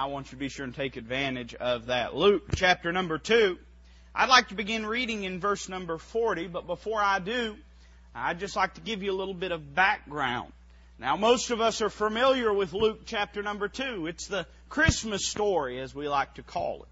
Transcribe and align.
I 0.00 0.06
want 0.06 0.28
you 0.28 0.30
to 0.30 0.36
be 0.36 0.48
sure 0.48 0.64
and 0.64 0.74
take 0.74 0.96
advantage 0.96 1.52
of 1.52 1.88
that. 1.88 2.16
Luke 2.16 2.44
chapter 2.54 2.90
number 2.90 3.18
2. 3.18 3.58
I'd 4.14 4.30
like 4.30 4.48
to 4.48 4.54
begin 4.54 4.86
reading 4.86 5.24
in 5.24 5.40
verse 5.40 5.68
number 5.68 5.98
40, 5.98 6.46
but 6.46 6.66
before 6.66 7.02
I 7.02 7.18
do, 7.18 7.54
I'd 8.14 8.40
just 8.40 8.56
like 8.56 8.72
to 8.76 8.80
give 8.80 9.02
you 9.02 9.12
a 9.12 9.18
little 9.18 9.34
bit 9.34 9.52
of 9.52 9.74
background. 9.74 10.54
Now, 10.98 11.16
most 11.16 11.50
of 11.50 11.60
us 11.60 11.82
are 11.82 11.90
familiar 11.90 12.50
with 12.50 12.72
Luke 12.72 13.02
chapter 13.04 13.42
number 13.42 13.68
2. 13.68 14.06
It's 14.06 14.26
the 14.26 14.46
Christmas 14.70 15.28
story, 15.28 15.78
as 15.78 15.94
we 15.94 16.08
like 16.08 16.32
to 16.36 16.42
call 16.42 16.84
it. 16.84 16.88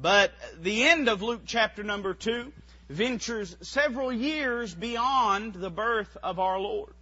But 0.00 0.32
the 0.62 0.84
end 0.84 1.08
of 1.08 1.22
Luke 1.22 1.42
chapter 1.44 1.82
number 1.82 2.14
2 2.14 2.52
ventures 2.88 3.56
several 3.62 4.12
years 4.12 4.72
beyond 4.72 5.54
the 5.54 5.70
birth 5.70 6.16
of 6.22 6.38
our 6.38 6.60
Lord. 6.60 6.92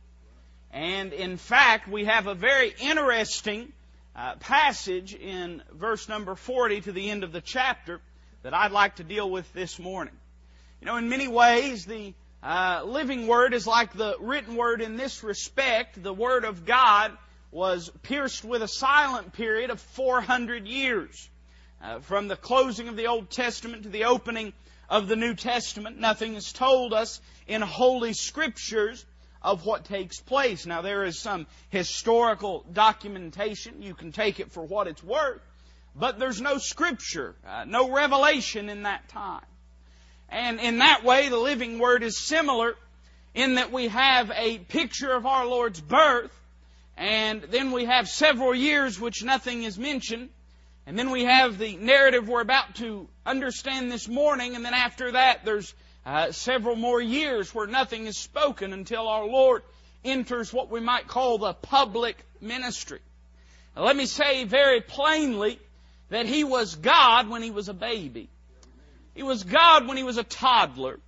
And 0.72 1.12
in 1.12 1.36
fact, 1.36 1.88
we 1.88 2.06
have 2.06 2.26
a 2.26 2.34
very 2.34 2.74
interesting 2.80 3.70
uh, 4.16 4.34
passage 4.36 5.14
in 5.14 5.62
verse 5.72 6.08
number 6.08 6.34
40 6.34 6.80
to 6.82 6.92
the 6.92 7.10
end 7.10 7.22
of 7.22 7.32
the 7.32 7.42
chapter 7.42 8.00
that 8.42 8.54
I'd 8.54 8.72
like 8.72 8.96
to 8.96 9.04
deal 9.04 9.30
with 9.30 9.52
this 9.52 9.78
morning. 9.78 10.14
You 10.80 10.86
know, 10.86 10.96
in 10.96 11.08
many 11.08 11.28
ways, 11.28 11.84
the 11.84 12.14
uh, 12.42 12.82
living 12.86 13.26
word 13.26 13.52
is 13.52 13.66
like 13.66 13.92
the 13.92 14.16
written 14.20 14.56
word 14.56 14.80
in 14.80 14.96
this 14.96 15.22
respect. 15.22 16.02
The 16.02 16.14
word 16.14 16.44
of 16.44 16.64
God 16.64 17.12
was 17.50 17.90
pierced 18.02 18.44
with 18.44 18.62
a 18.62 18.68
silent 18.68 19.34
period 19.34 19.70
of 19.70 19.80
400 19.80 20.66
years. 20.66 21.28
Uh, 21.82 21.98
from 22.00 22.26
the 22.26 22.36
closing 22.36 22.88
of 22.88 22.96
the 22.96 23.08
Old 23.08 23.28
Testament 23.28 23.82
to 23.82 23.90
the 23.90 24.04
opening 24.04 24.54
of 24.88 25.08
the 25.08 25.16
New 25.16 25.34
Testament, 25.34 25.98
nothing 25.98 26.34
is 26.34 26.52
told 26.52 26.94
us 26.94 27.20
in 27.46 27.60
Holy 27.60 28.14
Scriptures 28.14 29.04
of 29.46 29.64
what 29.64 29.84
takes 29.84 30.20
place. 30.20 30.66
Now, 30.66 30.82
there 30.82 31.04
is 31.04 31.20
some 31.20 31.46
historical 31.70 32.66
documentation. 32.72 33.80
You 33.80 33.94
can 33.94 34.10
take 34.10 34.40
it 34.40 34.50
for 34.50 34.64
what 34.64 34.88
it's 34.88 35.04
worth. 35.04 35.40
But 35.94 36.18
there's 36.18 36.40
no 36.40 36.58
scripture, 36.58 37.36
uh, 37.46 37.64
no 37.64 37.90
revelation 37.90 38.68
in 38.68 38.82
that 38.82 39.08
time. 39.08 39.46
And 40.28 40.58
in 40.58 40.78
that 40.78 41.04
way, 41.04 41.28
the 41.28 41.38
living 41.38 41.78
word 41.78 42.02
is 42.02 42.18
similar 42.18 42.74
in 43.34 43.54
that 43.54 43.70
we 43.70 43.86
have 43.86 44.32
a 44.34 44.58
picture 44.58 45.12
of 45.12 45.26
our 45.26 45.46
Lord's 45.46 45.80
birth, 45.80 46.32
and 46.96 47.42
then 47.42 47.70
we 47.70 47.84
have 47.84 48.08
several 48.08 48.52
years 48.52 48.98
which 48.98 49.22
nothing 49.22 49.62
is 49.62 49.78
mentioned, 49.78 50.28
and 50.86 50.98
then 50.98 51.10
we 51.10 51.24
have 51.24 51.56
the 51.56 51.76
narrative 51.76 52.28
we're 52.28 52.40
about 52.40 52.74
to 52.76 53.06
understand 53.24 53.92
this 53.92 54.08
morning, 54.08 54.56
and 54.56 54.64
then 54.64 54.74
after 54.74 55.12
that, 55.12 55.44
there's 55.44 55.72
uh, 56.06 56.30
several 56.30 56.76
more 56.76 57.02
years 57.02 57.52
where 57.52 57.66
nothing 57.66 58.06
is 58.06 58.16
spoken 58.16 58.72
until 58.72 59.08
our 59.08 59.26
Lord 59.26 59.62
enters 60.04 60.52
what 60.52 60.70
we 60.70 60.78
might 60.78 61.08
call 61.08 61.38
the 61.38 61.52
public 61.52 62.16
ministry. 62.40 63.00
Now, 63.74 63.82
let 63.82 63.96
me 63.96 64.06
say 64.06 64.44
very 64.44 64.80
plainly 64.80 65.58
that 66.10 66.26
He 66.26 66.44
was 66.44 66.76
God 66.76 67.28
when 67.28 67.42
He 67.42 67.50
was 67.50 67.68
a 67.68 67.74
baby. 67.74 68.28
He 69.14 69.24
was 69.24 69.42
God 69.42 69.88
when 69.88 69.96
He 69.96 70.04
was 70.04 70.16
a 70.16 70.22
toddler. 70.22 71.00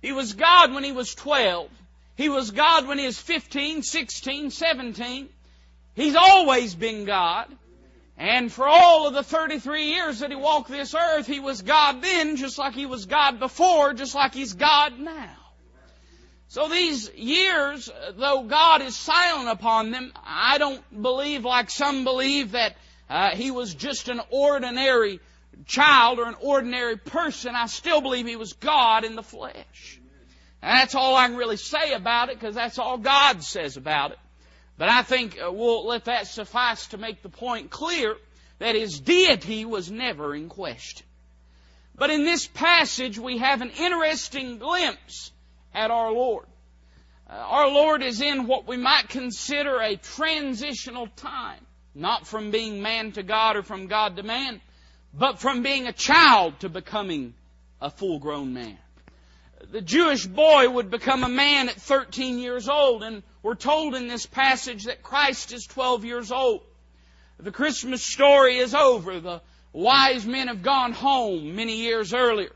He 0.00 0.12
was 0.12 0.34
God 0.34 0.72
when 0.72 0.84
He 0.84 0.92
was 0.92 1.12
12. 1.16 1.68
He 2.16 2.28
was 2.28 2.52
God 2.52 2.86
when 2.86 3.00
He 3.00 3.06
was 3.06 3.18
15, 3.18 3.82
16, 3.82 4.50
17. 4.52 5.28
He's 5.96 6.14
always 6.14 6.76
been 6.76 7.06
God. 7.06 7.48
And 8.16 8.52
for 8.52 8.66
all 8.66 9.08
of 9.08 9.14
the 9.14 9.24
33 9.24 9.86
years 9.86 10.20
that 10.20 10.30
he 10.30 10.36
walked 10.36 10.70
this 10.70 10.94
earth, 10.94 11.26
he 11.26 11.40
was 11.40 11.62
God 11.62 12.00
then, 12.00 12.36
just 12.36 12.58
like 12.58 12.74
he 12.74 12.86
was 12.86 13.06
God 13.06 13.40
before, 13.40 13.92
just 13.92 14.14
like 14.14 14.34
he's 14.34 14.52
God 14.52 14.98
now. 15.00 15.36
So 16.46 16.68
these 16.68 17.10
years, 17.14 17.90
though 18.16 18.44
God 18.44 18.82
is 18.82 18.94
silent 18.94 19.48
upon 19.48 19.90
them, 19.90 20.12
I 20.24 20.58
don't 20.58 21.02
believe, 21.02 21.44
like 21.44 21.70
some 21.70 22.04
believe, 22.04 22.52
that 22.52 22.76
uh, 23.10 23.30
he 23.30 23.50
was 23.50 23.74
just 23.74 24.08
an 24.08 24.20
ordinary 24.30 25.18
child 25.66 26.20
or 26.20 26.28
an 26.28 26.36
ordinary 26.40 26.96
person. 26.96 27.56
I 27.56 27.66
still 27.66 28.00
believe 28.00 28.26
he 28.26 28.36
was 28.36 28.52
God 28.52 29.04
in 29.04 29.16
the 29.16 29.22
flesh. 29.22 30.00
And 30.62 30.78
that's 30.78 30.94
all 30.94 31.16
I 31.16 31.26
can 31.26 31.36
really 31.36 31.56
say 31.56 31.92
about 31.92 32.28
it, 32.28 32.38
because 32.38 32.54
that's 32.54 32.78
all 32.78 32.98
God 32.98 33.42
says 33.42 33.76
about 33.76 34.12
it. 34.12 34.18
But 34.76 34.88
I 34.88 35.02
think 35.02 35.38
uh, 35.40 35.52
we'll 35.52 35.86
let 35.86 36.06
that 36.06 36.26
suffice 36.26 36.88
to 36.88 36.98
make 36.98 37.22
the 37.22 37.28
point 37.28 37.70
clear 37.70 38.16
that 38.58 38.74
his 38.74 38.98
deity 38.98 39.64
was 39.64 39.90
never 39.90 40.34
in 40.34 40.48
question. 40.48 41.06
But 41.96 42.10
in 42.10 42.24
this 42.24 42.46
passage, 42.46 43.18
we 43.18 43.38
have 43.38 43.62
an 43.62 43.70
interesting 43.70 44.58
glimpse 44.58 45.30
at 45.72 45.90
our 45.90 46.12
Lord. 46.12 46.46
Uh, 47.28 47.34
our 47.34 47.68
Lord 47.68 48.02
is 48.02 48.20
in 48.20 48.46
what 48.48 48.66
we 48.66 48.76
might 48.76 49.08
consider 49.08 49.80
a 49.80 49.96
transitional 49.96 51.06
time, 51.16 51.64
not 51.94 52.26
from 52.26 52.50
being 52.50 52.82
man 52.82 53.12
to 53.12 53.22
God 53.22 53.56
or 53.56 53.62
from 53.62 53.86
God 53.86 54.16
to 54.16 54.24
man, 54.24 54.60
but 55.12 55.38
from 55.38 55.62
being 55.62 55.86
a 55.86 55.92
child 55.92 56.58
to 56.60 56.68
becoming 56.68 57.34
a 57.80 57.90
full 57.90 58.18
grown 58.18 58.54
man 58.54 58.78
the 59.70 59.80
Jewish 59.80 60.26
boy 60.26 60.68
would 60.68 60.90
become 60.90 61.24
a 61.24 61.28
man 61.28 61.68
at 61.68 61.76
13 61.76 62.38
years 62.38 62.68
old, 62.68 63.02
and 63.02 63.22
we're 63.44 63.54
told 63.54 63.94
in 63.94 64.08
this 64.08 64.24
passage 64.24 64.84
that 64.84 65.02
Christ 65.02 65.52
is 65.52 65.66
12 65.66 66.06
years 66.06 66.32
old. 66.32 66.62
The 67.38 67.52
Christmas 67.52 68.02
story 68.02 68.56
is 68.56 68.74
over. 68.74 69.20
The 69.20 69.42
wise 69.74 70.24
men 70.24 70.48
have 70.48 70.62
gone 70.62 70.92
home 70.92 71.54
many 71.54 71.76
years 71.76 72.14
earlier. 72.14 72.52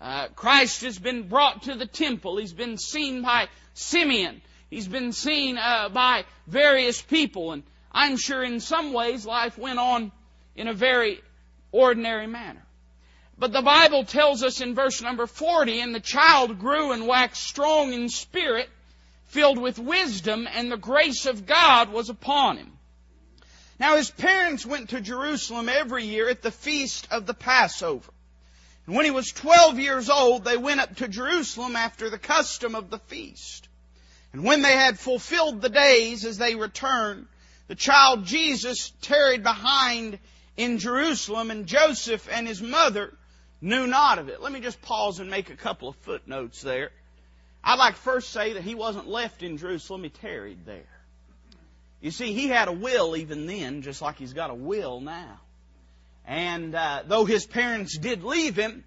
Uh, 0.00 0.26
Christ 0.34 0.82
has 0.82 0.98
been 0.98 1.28
brought 1.28 1.62
to 1.62 1.76
the 1.76 1.86
temple. 1.86 2.38
He's 2.38 2.52
been 2.52 2.78
seen 2.78 3.22
by 3.22 3.46
Simeon. 3.74 4.42
He's 4.70 4.88
been 4.88 5.12
seen 5.12 5.56
uh, 5.56 5.90
by 5.90 6.24
various 6.48 7.00
people, 7.00 7.52
and 7.52 7.62
I'm 7.92 8.16
sure 8.16 8.42
in 8.42 8.58
some 8.58 8.92
ways 8.92 9.24
life 9.24 9.56
went 9.56 9.78
on 9.78 10.10
in 10.56 10.66
a 10.66 10.74
very 10.74 11.22
ordinary 11.70 12.26
manner. 12.26 12.66
But 13.38 13.52
the 13.52 13.62
Bible 13.62 14.02
tells 14.04 14.42
us 14.42 14.60
in 14.60 14.74
verse 14.74 15.00
number 15.00 15.28
40, 15.28 15.78
and 15.78 15.94
the 15.94 16.00
child 16.00 16.58
grew 16.58 16.90
and 16.90 17.06
waxed 17.06 17.44
strong 17.44 17.92
in 17.92 18.08
spirit, 18.08 18.68
filled 19.34 19.58
with 19.58 19.80
wisdom, 19.80 20.46
and 20.54 20.70
the 20.70 20.76
grace 20.76 21.26
of 21.26 21.44
God 21.44 21.90
was 21.90 22.08
upon 22.08 22.56
him. 22.56 22.72
Now 23.80 23.96
his 23.96 24.08
parents 24.08 24.64
went 24.64 24.90
to 24.90 25.00
Jerusalem 25.00 25.68
every 25.68 26.04
year 26.04 26.28
at 26.28 26.40
the 26.40 26.52
feast 26.52 27.08
of 27.10 27.26
the 27.26 27.34
Passover. 27.34 28.12
And 28.86 28.94
when 28.94 29.04
he 29.04 29.10
was 29.10 29.32
12 29.32 29.80
years 29.80 30.08
old, 30.08 30.44
they 30.44 30.56
went 30.56 30.78
up 30.78 30.94
to 30.96 31.08
Jerusalem 31.08 31.74
after 31.74 32.08
the 32.08 32.18
custom 32.18 32.76
of 32.76 32.90
the 32.90 33.00
feast. 33.00 33.68
And 34.32 34.44
when 34.44 34.62
they 34.62 34.76
had 34.76 35.00
fulfilled 35.00 35.60
the 35.60 35.68
days 35.68 36.24
as 36.24 36.38
they 36.38 36.54
returned, 36.54 37.26
the 37.66 37.74
child 37.74 38.24
Jesus 38.26 38.92
tarried 39.02 39.42
behind 39.42 40.20
in 40.56 40.78
Jerusalem, 40.78 41.50
and 41.50 41.66
Joseph 41.66 42.28
and 42.30 42.46
his 42.46 42.62
mother 42.62 43.12
knew 43.60 43.88
not 43.88 44.20
of 44.20 44.28
it. 44.28 44.40
Let 44.40 44.52
me 44.52 44.60
just 44.60 44.80
pause 44.80 45.18
and 45.18 45.28
make 45.28 45.50
a 45.50 45.56
couple 45.56 45.88
of 45.88 45.96
footnotes 45.96 46.62
there. 46.62 46.92
I'd 47.64 47.78
like 47.78 47.94
to 47.94 48.00
first 48.00 48.30
say 48.30 48.52
that 48.52 48.62
he 48.62 48.74
wasn't 48.74 49.08
left 49.08 49.42
in 49.42 49.56
Jerusalem, 49.56 50.04
he 50.04 50.10
tarried 50.10 50.66
there. 50.66 50.82
You 52.02 52.10
see, 52.10 52.34
he 52.34 52.48
had 52.48 52.68
a 52.68 52.72
will 52.72 53.16
even 53.16 53.46
then, 53.46 53.80
just 53.80 54.02
like 54.02 54.18
he's 54.18 54.34
got 54.34 54.50
a 54.50 54.54
will 54.54 55.00
now. 55.00 55.40
And 56.26 56.74
uh, 56.74 57.02
though 57.06 57.24
his 57.24 57.46
parents 57.46 57.96
did 57.96 58.22
leave 58.22 58.56
him, 58.56 58.84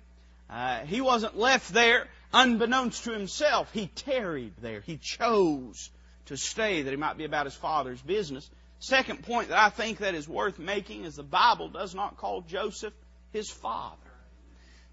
uh, 0.49 0.81
he 0.81 1.01
wasn't 1.01 1.35
left 1.35 1.73
there 1.73 2.07
unbeknownst 2.31 3.03
to 3.05 3.11
himself. 3.11 3.71
He 3.73 3.87
tarried 3.87 4.53
there. 4.61 4.81
He 4.81 4.97
chose 4.97 5.89
to 6.27 6.37
stay 6.37 6.83
that 6.83 6.89
he 6.91 6.95
might 6.95 7.17
be 7.17 7.25
about 7.25 7.45
his 7.45 7.55
father's 7.55 8.01
business. 8.01 8.47
Second 8.79 9.23
point 9.23 9.49
that 9.49 9.57
I 9.57 9.69
think 9.69 9.99
that 9.99 10.13
is 10.13 10.27
worth 10.27 10.59
making 10.59 11.03
is 11.03 11.15
the 11.15 11.23
Bible 11.23 11.69
does 11.69 11.95
not 11.95 12.17
call 12.17 12.41
Joseph 12.41 12.93
his 13.33 13.49
father. 13.49 13.95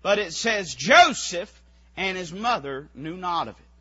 But 0.01 0.19
it 0.19 0.33
says 0.33 0.75
Joseph 0.75 1.63
and 1.97 2.17
his 2.17 2.33
mother 2.33 2.89
knew 2.95 3.17
not 3.17 3.49
of 3.49 3.57
it. 3.57 3.74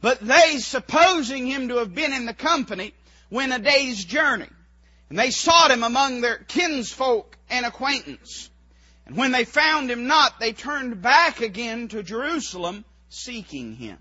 But 0.00 0.20
they, 0.20 0.58
supposing 0.58 1.46
him 1.46 1.68
to 1.68 1.78
have 1.78 1.94
been 1.94 2.12
in 2.12 2.26
the 2.26 2.34
company, 2.34 2.94
went 3.30 3.52
a 3.52 3.58
day's 3.58 4.04
journey. 4.04 4.48
And 5.08 5.18
they 5.18 5.30
sought 5.30 5.70
him 5.70 5.82
among 5.82 6.20
their 6.20 6.38
kinsfolk 6.38 7.36
and 7.48 7.64
acquaintance. 7.64 8.50
And 9.06 9.16
when 9.16 9.32
they 9.32 9.44
found 9.44 9.90
him 9.90 10.06
not, 10.06 10.40
they 10.40 10.52
turned 10.52 11.00
back 11.00 11.40
again 11.40 11.88
to 11.88 12.02
Jerusalem, 12.02 12.84
seeking 13.08 13.76
him. 13.76 13.98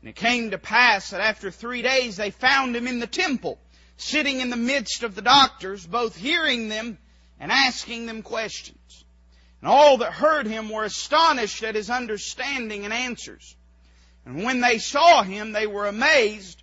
And 0.00 0.08
it 0.08 0.16
came 0.16 0.50
to 0.50 0.58
pass 0.58 1.10
that 1.10 1.20
after 1.20 1.50
three 1.50 1.82
days 1.82 2.16
they 2.16 2.30
found 2.30 2.76
him 2.76 2.86
in 2.86 2.98
the 2.98 3.06
temple, 3.06 3.58
sitting 3.96 4.40
in 4.40 4.50
the 4.50 4.56
midst 4.56 5.02
of 5.02 5.14
the 5.14 5.22
doctors, 5.22 5.86
both 5.86 6.16
hearing 6.16 6.68
them 6.68 6.98
and 7.40 7.52
asking 7.52 8.06
them 8.06 8.22
questions. 8.22 9.04
And 9.60 9.68
all 9.68 9.98
that 9.98 10.12
heard 10.12 10.46
him 10.46 10.70
were 10.70 10.84
astonished 10.84 11.62
at 11.62 11.74
his 11.74 11.90
understanding 11.90 12.84
and 12.84 12.94
answers. 12.94 13.55
And 14.26 14.42
when 14.42 14.60
they 14.60 14.78
saw 14.78 15.22
him, 15.22 15.52
they 15.52 15.66
were 15.66 15.86
amazed. 15.86 16.62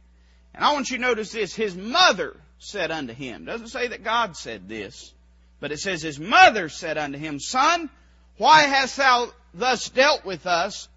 And 0.54 0.64
I 0.64 0.74
want 0.74 0.92
you 0.92 0.98
to 0.98 1.02
notice 1.02 1.32
this. 1.32 1.56
His 1.56 1.76
mother 1.76 2.36
said 2.60 2.92
unto 2.92 3.14
him. 3.14 3.46
Doesn't 3.46 3.70
say 3.70 3.88
that 3.88 4.04
God 4.04 4.36
said 4.36 4.68
this, 4.68 5.14
but 5.60 5.72
it 5.72 5.80
says 5.80 6.02
his 6.02 6.20
mother 6.20 6.70
said 6.70 6.98
unto 6.98 7.18
him, 7.18 7.40
Son, 7.40 7.90
why 8.38 8.64
hast 8.64 8.98
thou 8.98 9.32
thus 9.54 9.90
dealt 9.90 10.26
with 10.26 10.46
us? 10.46 10.90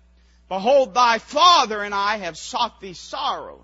Behold, 0.48 0.92
thy 0.94 1.18
father 1.18 1.82
and 1.82 1.94
I 1.94 2.18
have 2.18 2.36
sought 2.36 2.80
thee 2.80 2.92
sorrowing. 2.92 3.60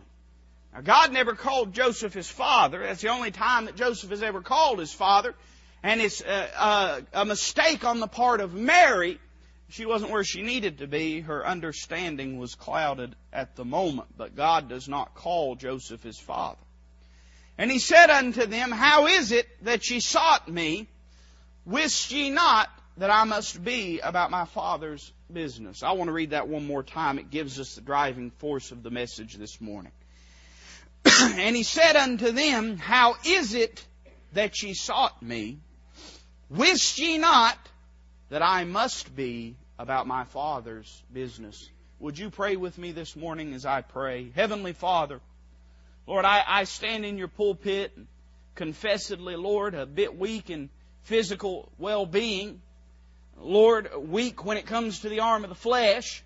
Now 0.73 0.81
God 0.81 1.13
never 1.13 1.35
called 1.35 1.75
Joseph 1.75 2.15
his 2.15 2.29
father. 2.29 2.81
That's 2.81 3.03
the 3.03 3.09
only 3.09 3.31
time 3.31 3.67
that 3.67 3.77
Joseph 3.77 4.11
has 4.11 4.23
ever 4.23 4.43
called 4.43 4.79
his 4.79 4.93
father. 4.93 5.35
And 5.83 6.01
it's 6.01 6.21
a, 6.21 7.05
a, 7.15 7.21
a 7.21 7.25
mistake 7.25 7.85
on 7.85 8.01
the 8.01 8.07
part 8.07 8.41
of 8.41 8.55
Mary. 8.55 9.21
She 9.73 9.87
wasn't 9.87 10.11
where 10.11 10.23
she 10.23 10.43
needed 10.43 10.79
to 10.79 10.87
be. 10.87 11.21
Her 11.21 11.47
understanding 11.47 12.37
was 12.37 12.55
clouded 12.55 13.17
at 13.33 13.57
the 13.57 13.65
moment. 13.65 14.09
But 14.19 14.37
God 14.37 14.69
does 14.69 14.87
not 14.87 15.15
call 15.15 15.55
Joseph 15.55 16.03
his 16.03 16.19
father. 16.19 16.61
And 17.57 17.71
he 17.71 17.79
said 17.79 18.11
unto 18.11 18.45
them, 18.45 18.71
How 18.71 19.07
is 19.07 19.33
it 19.33 19.49
that 19.65 19.89
ye 19.89 20.01
sought 20.01 20.47
me? 20.47 20.89
Wist 21.65 22.13
ye 22.13 22.29
not 22.29 22.69
that 22.99 23.09
I 23.11 23.25
must 23.25 23.65
be 23.65 24.01
about 24.01 24.31
my 24.31 24.45
father's 24.45 25.11
business? 25.33 25.83
I 25.83 25.93
want 25.93 26.09
to 26.09 26.13
read 26.13 26.31
that 26.31 26.49
one 26.49 26.67
more 26.67 26.83
time. 26.83 27.19
It 27.19 27.31
gives 27.31 27.59
us 27.59 27.75
the 27.75 27.81
driving 27.81 28.31
force 28.31 28.73
of 28.73 28.83
the 28.83 28.91
message 28.91 29.37
this 29.37 29.59
morning. 29.59 29.93
and 31.07 31.57
he 31.57 31.63
said 31.63 31.97
unto 31.97 32.31
them, 32.31 32.77
How 32.77 33.17
is 33.25 33.55
it 33.55 33.83
that 34.35 34.63
ye 34.63 34.75
sought 34.75 35.23
me? 35.23 35.61
Wist 36.51 36.99
ye 36.99 37.17
not 37.17 37.57
that 38.29 38.43
I 38.43 38.65
must 38.65 39.17
be 39.17 39.57
about 39.83 40.07
my 40.07 40.23
Father's 40.23 41.03
business? 41.13 41.69
Would 41.99 42.17
you 42.17 42.31
pray 42.31 42.55
with 42.55 42.79
me 42.79 42.93
this 42.93 43.17
morning 43.17 43.53
as 43.53 43.67
I 43.67 43.81
pray? 43.81 44.31
Heavenly 44.33 44.75
Father, 44.75 45.19
Lord, 46.07 46.25
I, 46.25 46.45
I 46.47 46.65
stand 46.65 47.05
in 47.05 47.19
your 47.19 47.27
pulpit, 47.27 47.91
and 47.97 48.07
confessedly, 48.55 49.35
Lord, 49.35 49.75
a 49.75 49.85
bit 49.85 50.17
weak 50.17 50.51
in 50.51 50.71
physical 51.03 51.69
well-being. 51.79 52.63
Lord, 53.37 53.91
weak 53.97 54.45
when 54.45 54.57
it 54.57 54.67
comes 54.67 55.01
to 55.01 55.09
the 55.09 55.19
arm 55.19 55.43
of 55.43 55.49
the 55.49 55.57
flesh, 55.57 56.23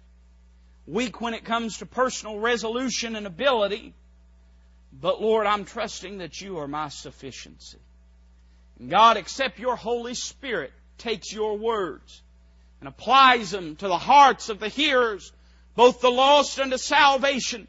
weak 0.86 1.22
when 1.22 1.32
it 1.32 1.46
comes 1.46 1.78
to 1.78 1.86
personal 1.86 2.38
resolution 2.38 3.16
and 3.16 3.26
ability. 3.26 3.94
But 4.92 5.22
Lord, 5.22 5.46
I'm 5.46 5.64
trusting 5.64 6.18
that 6.18 6.42
you 6.42 6.58
are 6.58 6.68
my 6.68 6.90
sufficiency. 6.90 7.78
God, 8.86 9.16
except 9.16 9.58
your 9.58 9.76
Holy 9.76 10.12
Spirit 10.12 10.74
takes 10.98 11.32
your 11.32 11.56
words 11.56 12.22
and 12.80 12.88
applies 12.88 13.50
them 13.50 13.76
to 13.76 13.88
the 13.88 13.98
hearts 13.98 14.48
of 14.48 14.60
the 14.60 14.68
hearers, 14.68 15.32
both 15.74 16.00
the 16.00 16.10
lost 16.10 16.58
unto 16.58 16.76
salvation 16.76 17.68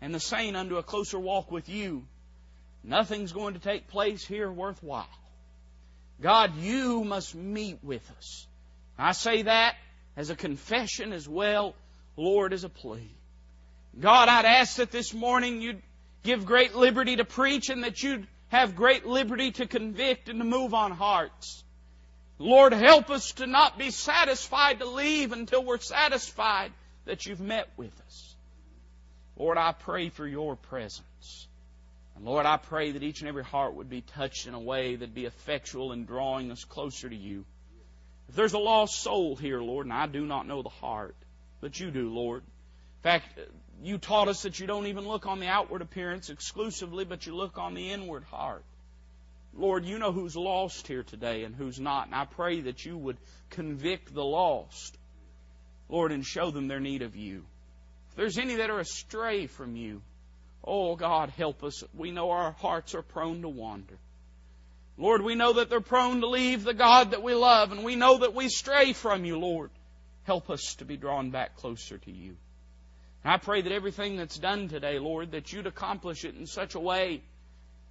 and 0.00 0.14
the 0.14 0.20
saint 0.20 0.56
unto 0.56 0.76
a 0.76 0.82
closer 0.82 1.18
walk 1.18 1.50
with 1.50 1.68
you, 1.68 2.04
nothing's 2.82 3.32
going 3.32 3.54
to 3.54 3.60
take 3.60 3.88
place 3.88 4.24
here 4.24 4.50
worthwhile. 4.50 5.08
God, 6.20 6.56
you 6.56 7.04
must 7.04 7.34
meet 7.34 7.78
with 7.82 8.08
us. 8.16 8.46
I 8.98 9.12
say 9.12 9.42
that 9.42 9.76
as 10.16 10.30
a 10.30 10.36
confession 10.36 11.12
as 11.12 11.28
well, 11.28 11.74
Lord, 12.16 12.52
as 12.52 12.64
a 12.64 12.68
plea. 12.68 13.10
God, 13.98 14.28
I'd 14.28 14.44
ask 14.44 14.76
that 14.76 14.90
this 14.90 15.12
morning 15.12 15.60
you'd 15.60 15.82
give 16.22 16.46
great 16.46 16.74
liberty 16.74 17.16
to 17.16 17.24
preach 17.24 17.68
and 17.68 17.84
that 17.84 18.02
you'd 18.02 18.26
have 18.48 18.76
great 18.76 19.06
liberty 19.06 19.50
to 19.52 19.66
convict 19.66 20.28
and 20.28 20.38
to 20.38 20.44
move 20.44 20.74
on 20.74 20.92
hearts. 20.92 21.64
Lord, 22.38 22.72
help 22.72 23.10
us 23.10 23.32
to 23.32 23.46
not 23.46 23.78
be 23.78 23.90
satisfied 23.90 24.80
to 24.80 24.86
leave 24.86 25.32
until 25.32 25.64
we're 25.64 25.78
satisfied 25.78 26.72
that 27.04 27.26
you've 27.26 27.40
met 27.40 27.68
with 27.76 27.92
us. 28.06 28.34
Lord, 29.36 29.58
I 29.58 29.72
pray 29.72 30.08
for 30.08 30.26
your 30.26 30.56
presence. 30.56 31.46
And 32.16 32.24
Lord, 32.24 32.46
I 32.46 32.56
pray 32.56 32.92
that 32.92 33.02
each 33.02 33.20
and 33.20 33.28
every 33.28 33.44
heart 33.44 33.74
would 33.74 33.90
be 33.90 34.00
touched 34.00 34.46
in 34.46 34.54
a 34.54 34.60
way 34.60 34.96
that'd 34.96 35.14
be 35.14 35.26
effectual 35.26 35.92
in 35.92 36.04
drawing 36.04 36.50
us 36.50 36.64
closer 36.64 37.08
to 37.08 37.16
you. 37.16 37.44
If 38.28 38.36
there's 38.36 38.52
a 38.52 38.58
lost 38.58 39.02
soul 39.02 39.36
here, 39.36 39.60
Lord, 39.60 39.86
and 39.86 39.92
I 39.92 40.06
do 40.06 40.24
not 40.24 40.46
know 40.46 40.62
the 40.62 40.68
heart, 40.68 41.16
but 41.60 41.78
you 41.78 41.90
do, 41.90 42.12
Lord. 42.12 42.42
In 42.42 43.02
fact, 43.02 43.38
you 43.82 43.98
taught 43.98 44.28
us 44.28 44.42
that 44.42 44.58
you 44.60 44.66
don't 44.66 44.86
even 44.86 45.06
look 45.06 45.26
on 45.26 45.40
the 45.40 45.48
outward 45.48 45.82
appearance 45.82 46.30
exclusively, 46.30 47.04
but 47.04 47.26
you 47.26 47.34
look 47.34 47.58
on 47.58 47.74
the 47.74 47.90
inward 47.90 48.24
heart. 48.24 48.64
Lord, 49.56 49.84
you 49.84 49.98
know 49.98 50.12
who's 50.12 50.36
lost 50.36 50.86
here 50.88 51.04
today 51.04 51.44
and 51.44 51.54
who's 51.54 51.78
not, 51.78 52.06
and 52.06 52.14
I 52.14 52.24
pray 52.24 52.62
that 52.62 52.84
you 52.84 52.98
would 52.98 53.16
convict 53.50 54.12
the 54.12 54.24
lost, 54.24 54.98
Lord, 55.88 56.10
and 56.10 56.26
show 56.26 56.50
them 56.50 56.66
their 56.66 56.80
need 56.80 57.02
of 57.02 57.14
you. 57.14 57.44
If 58.10 58.16
there's 58.16 58.38
any 58.38 58.56
that 58.56 58.70
are 58.70 58.80
astray 58.80 59.46
from 59.46 59.76
you, 59.76 60.02
oh 60.64 60.96
God, 60.96 61.30
help 61.30 61.62
us. 61.62 61.84
We 61.94 62.10
know 62.10 62.30
our 62.30 62.52
hearts 62.52 62.94
are 62.94 63.02
prone 63.02 63.42
to 63.42 63.48
wander. 63.48 63.98
Lord, 64.96 65.22
we 65.22 65.34
know 65.34 65.54
that 65.54 65.70
they're 65.70 65.80
prone 65.80 66.20
to 66.20 66.28
leave 66.28 66.64
the 66.64 66.74
God 66.74 67.12
that 67.12 67.22
we 67.22 67.34
love, 67.34 67.72
and 67.72 67.84
we 67.84 67.96
know 67.96 68.18
that 68.18 68.34
we 68.34 68.48
stray 68.48 68.92
from 68.92 69.24
you, 69.24 69.38
Lord. 69.38 69.70
Help 70.24 70.50
us 70.50 70.76
to 70.78 70.84
be 70.84 70.96
drawn 70.96 71.30
back 71.30 71.56
closer 71.56 71.98
to 71.98 72.10
you. 72.10 72.36
And 73.22 73.32
I 73.32 73.36
pray 73.36 73.62
that 73.62 73.72
everything 73.72 74.16
that's 74.16 74.38
done 74.38 74.68
today, 74.68 74.98
Lord, 74.98 75.32
that 75.32 75.52
you'd 75.52 75.66
accomplish 75.66 76.24
it 76.24 76.34
in 76.34 76.46
such 76.46 76.74
a 76.74 76.80
way 76.80 77.22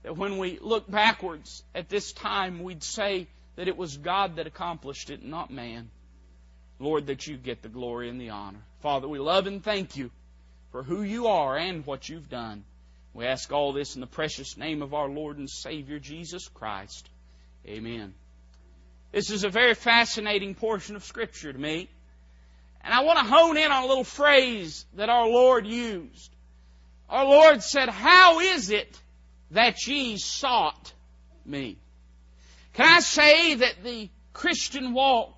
that 0.04 0.18
when 0.18 0.38
we 0.38 0.60
look 0.62 0.90
backwards 0.90 1.64
at 1.74 1.90
this 1.90 2.12
time, 2.12 2.62
we'd 2.62 2.84
say 2.84 3.28
that 3.56 3.68
it 3.68 3.78
was 3.78 3.98
God 3.98 4.36
that 4.36 4.48
accomplished 4.48 5.10
it, 5.10 5.24
not 5.24 5.52
man. 5.52 5.90
Lord, 6.80 7.08
that 7.08 7.28
you 7.28 7.38
get 7.38 7.62
the 7.62 7.70
glory 7.70 8.10
and 8.10 8.20
the 8.20 8.30
honor. 8.30 8.60
Father, 8.82 9.08
we 9.08 9.20
love 9.20 9.48
and 9.48 9.64
thank 9.64 9.96
you 9.96 10.12
for 10.72 10.84
who 10.84 11.04
you 11.04 11.28
are 11.28 11.58
and 11.58 11.86
what 11.86 12.10
you've 12.10 12.30
done. 12.30 12.64
We 13.14 13.26
ask 13.26 13.52
all 13.52 13.74
this 13.74 13.96
in 13.96 14.02
the 14.02 14.08
precious 14.08 14.58
name 14.58 14.82
of 14.82 14.94
our 14.94 15.08
Lord 15.08 15.38
and 15.38 15.50
Savior 15.50 16.00
Jesus 16.00 16.48
Christ. 16.48 17.10
Amen. 17.66 18.14
This 19.12 19.30
is 19.30 19.44
a 19.44 19.50
very 19.50 19.76
fascinating 19.76 20.56
portion 20.56 20.96
of 20.96 21.04
Scripture 21.04 21.54
to 21.54 21.60
me. 21.60 21.88
And 22.82 22.94
I 22.94 23.04
want 23.04 23.20
to 23.20 23.26
hone 23.26 23.56
in 23.56 23.72
on 23.72 23.84
a 23.84 23.88
little 23.88 24.04
phrase 24.04 24.86
that 24.96 25.10
our 25.10 25.28
Lord 25.28 25.68
used. 25.68 26.32
Our 27.08 27.26
Lord 27.26 27.62
said, 27.62 27.88
How 27.88 28.40
is 28.40 28.72
it 28.72 29.00
that 29.54 29.88
ye 29.88 30.18
sought 30.18 30.94
me? 31.46 31.78
Can 32.74 32.88
I 32.88 33.00
say 33.00 33.56
that 33.56 33.84
the 33.84 34.10
Christian 34.34 34.94
walk 34.94 35.34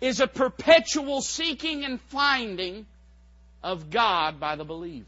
is 0.00 0.20
a 0.20 0.26
perpetual 0.26 1.22
seeking 1.22 1.84
and 1.84 2.00
finding 2.00 2.86
of 3.62 3.90
God 3.90 4.38
by 4.40 4.56
the 4.56 4.64
believer? 4.64 5.06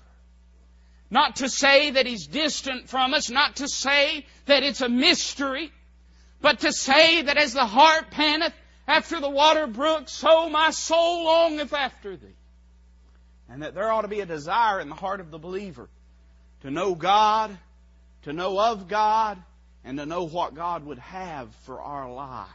Not 1.11 1.37
to 1.37 1.49
say 1.49 1.91
that 1.93 2.07
He's 2.07 2.27
distant 2.27 2.89
from 2.89 3.15
us, 3.15 3.31
not 3.31 3.57
to 3.57 3.69
say 3.69 4.27
that 4.47 4.63
it's 4.63 4.83
a 4.83 4.89
mystery, 4.89 5.73
but 6.41 6.61
to 6.61 6.73
say 6.73 7.23
that 7.23 7.39
as 7.39 7.55
the 7.55 7.67
heart 7.67 8.11
panteth 8.11 8.53
after 8.87 9.21
the 9.21 9.31
water 9.31 9.67
brook, 9.67 10.09
so 10.09 10.49
my 10.49 10.71
soul 10.71 11.25
longeth 11.25 11.73
after 11.73 12.17
thee. 12.17 12.27
And 13.49 13.63
that 13.63 13.75
there 13.75 13.91
ought 13.91 14.03
to 14.03 14.09
be 14.09 14.21
a 14.21 14.27
desire 14.27 14.81
in 14.81 14.89
the 14.89 14.95
heart 14.95 15.21
of 15.21 15.31
the 15.31 15.39
believer 15.39 15.89
to 16.63 16.71
know 16.71 16.95
God, 16.95 17.57
to 18.23 18.33
know 18.33 18.59
of 18.59 18.89
God, 18.89 19.43
and 19.85 19.99
to 19.99 20.07
know 20.07 20.25
what 20.25 20.55
God 20.55 20.85
would 20.85 20.99
have 20.99 21.55
for 21.65 21.81
our 21.81 22.13
lives. 22.13 22.49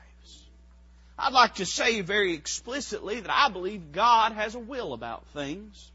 I'd 1.17 1.33
like 1.33 1.55
to 1.55 1.65
say 1.65 2.01
very 2.01 2.33
explicitly 2.33 3.19
that 3.19 3.31
I 3.31 3.49
believe 3.49 3.91
God 3.91 4.33
has 4.33 4.55
a 4.55 4.59
will 4.59 4.93
about 4.93 5.25
things. 5.27 5.91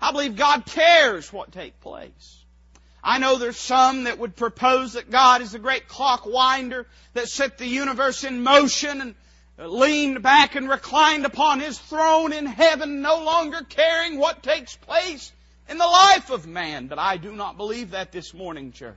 I 0.00 0.12
believe 0.12 0.36
God 0.36 0.66
cares 0.66 1.32
what 1.32 1.52
take 1.52 1.80
place. 1.80 2.44
I 3.02 3.18
know 3.18 3.36
there's 3.36 3.56
some 3.56 4.04
that 4.04 4.18
would 4.18 4.36
propose 4.36 4.94
that 4.94 5.10
God 5.10 5.40
is 5.42 5.52
the 5.52 5.58
great 5.58 5.88
clock 5.88 6.26
winder 6.26 6.86
that 7.14 7.28
set 7.28 7.58
the 7.58 7.66
universe 7.66 8.24
in 8.24 8.42
motion 8.42 9.00
and 9.00 9.14
leaned 9.58 10.22
back 10.22 10.54
and 10.54 10.68
reclined 10.68 11.24
upon 11.24 11.60
his 11.60 11.78
throne 11.78 12.32
in 12.32 12.46
heaven, 12.46 13.00
no 13.00 13.24
longer 13.24 13.60
caring 13.68 14.18
what 14.18 14.42
takes 14.42 14.76
place 14.76 15.32
in 15.68 15.78
the 15.78 15.86
life 15.86 16.30
of 16.30 16.46
man. 16.46 16.86
But 16.86 16.98
I 16.98 17.16
do 17.16 17.32
not 17.32 17.56
believe 17.56 17.90
that 17.90 18.12
this 18.12 18.32
morning, 18.34 18.72
church. 18.72 18.96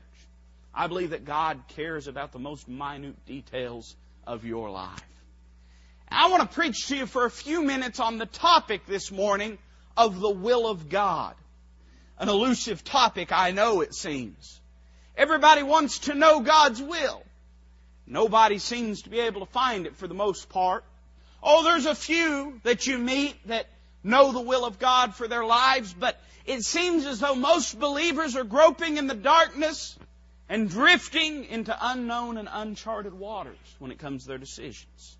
I 0.73 0.87
believe 0.87 1.09
that 1.09 1.25
God 1.25 1.61
cares 1.69 2.07
about 2.07 2.31
the 2.31 2.39
most 2.39 2.67
minute 2.67 3.25
details 3.25 3.95
of 4.25 4.45
your 4.45 4.69
life. 4.69 5.03
I 6.09 6.29
want 6.29 6.41
to 6.41 6.55
preach 6.55 6.87
to 6.87 6.97
you 6.97 7.05
for 7.05 7.25
a 7.25 7.31
few 7.31 7.63
minutes 7.63 7.99
on 7.99 8.17
the 8.17 8.25
topic 8.25 8.85
this 8.85 9.11
morning 9.11 9.57
of 9.95 10.19
the 10.19 10.29
will 10.29 10.67
of 10.67 10.89
God. 10.89 11.35
An 12.17 12.29
elusive 12.29 12.83
topic, 12.83 13.31
I 13.31 13.51
know 13.51 13.81
it 13.81 13.93
seems. 13.93 14.59
Everybody 15.17 15.63
wants 15.63 15.99
to 15.99 16.15
know 16.15 16.41
God's 16.41 16.81
will. 16.81 17.23
Nobody 18.05 18.59
seems 18.59 19.03
to 19.03 19.09
be 19.09 19.19
able 19.19 19.45
to 19.45 19.51
find 19.51 19.85
it 19.85 19.95
for 19.95 20.07
the 20.07 20.13
most 20.13 20.49
part. 20.49 20.83
Oh, 21.41 21.63
there's 21.63 21.85
a 21.85 21.95
few 21.95 22.59
that 22.63 22.87
you 22.87 22.97
meet 22.97 23.35
that 23.47 23.67
know 24.03 24.31
the 24.31 24.41
will 24.41 24.65
of 24.65 24.79
God 24.79 25.15
for 25.15 25.27
their 25.27 25.45
lives, 25.45 25.93
but 25.93 26.19
it 26.45 26.63
seems 26.63 27.05
as 27.05 27.19
though 27.19 27.35
most 27.35 27.79
believers 27.79 28.35
are 28.35 28.43
groping 28.43 28.97
in 28.97 29.07
the 29.07 29.15
darkness 29.15 29.97
and 30.49 30.69
drifting 30.69 31.45
into 31.45 31.75
unknown 31.79 32.37
and 32.37 32.49
uncharted 32.51 33.13
waters 33.13 33.57
when 33.79 33.91
it 33.91 33.99
comes 33.99 34.23
to 34.23 34.29
their 34.29 34.37
decisions. 34.37 35.17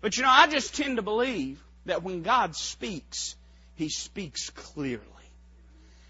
But 0.00 0.16
you 0.16 0.24
know, 0.24 0.30
I 0.30 0.48
just 0.48 0.74
tend 0.74 0.96
to 0.96 1.02
believe 1.02 1.62
that 1.86 2.02
when 2.02 2.22
God 2.22 2.56
speaks, 2.56 3.36
He 3.76 3.88
speaks 3.88 4.50
clearly. 4.50 5.06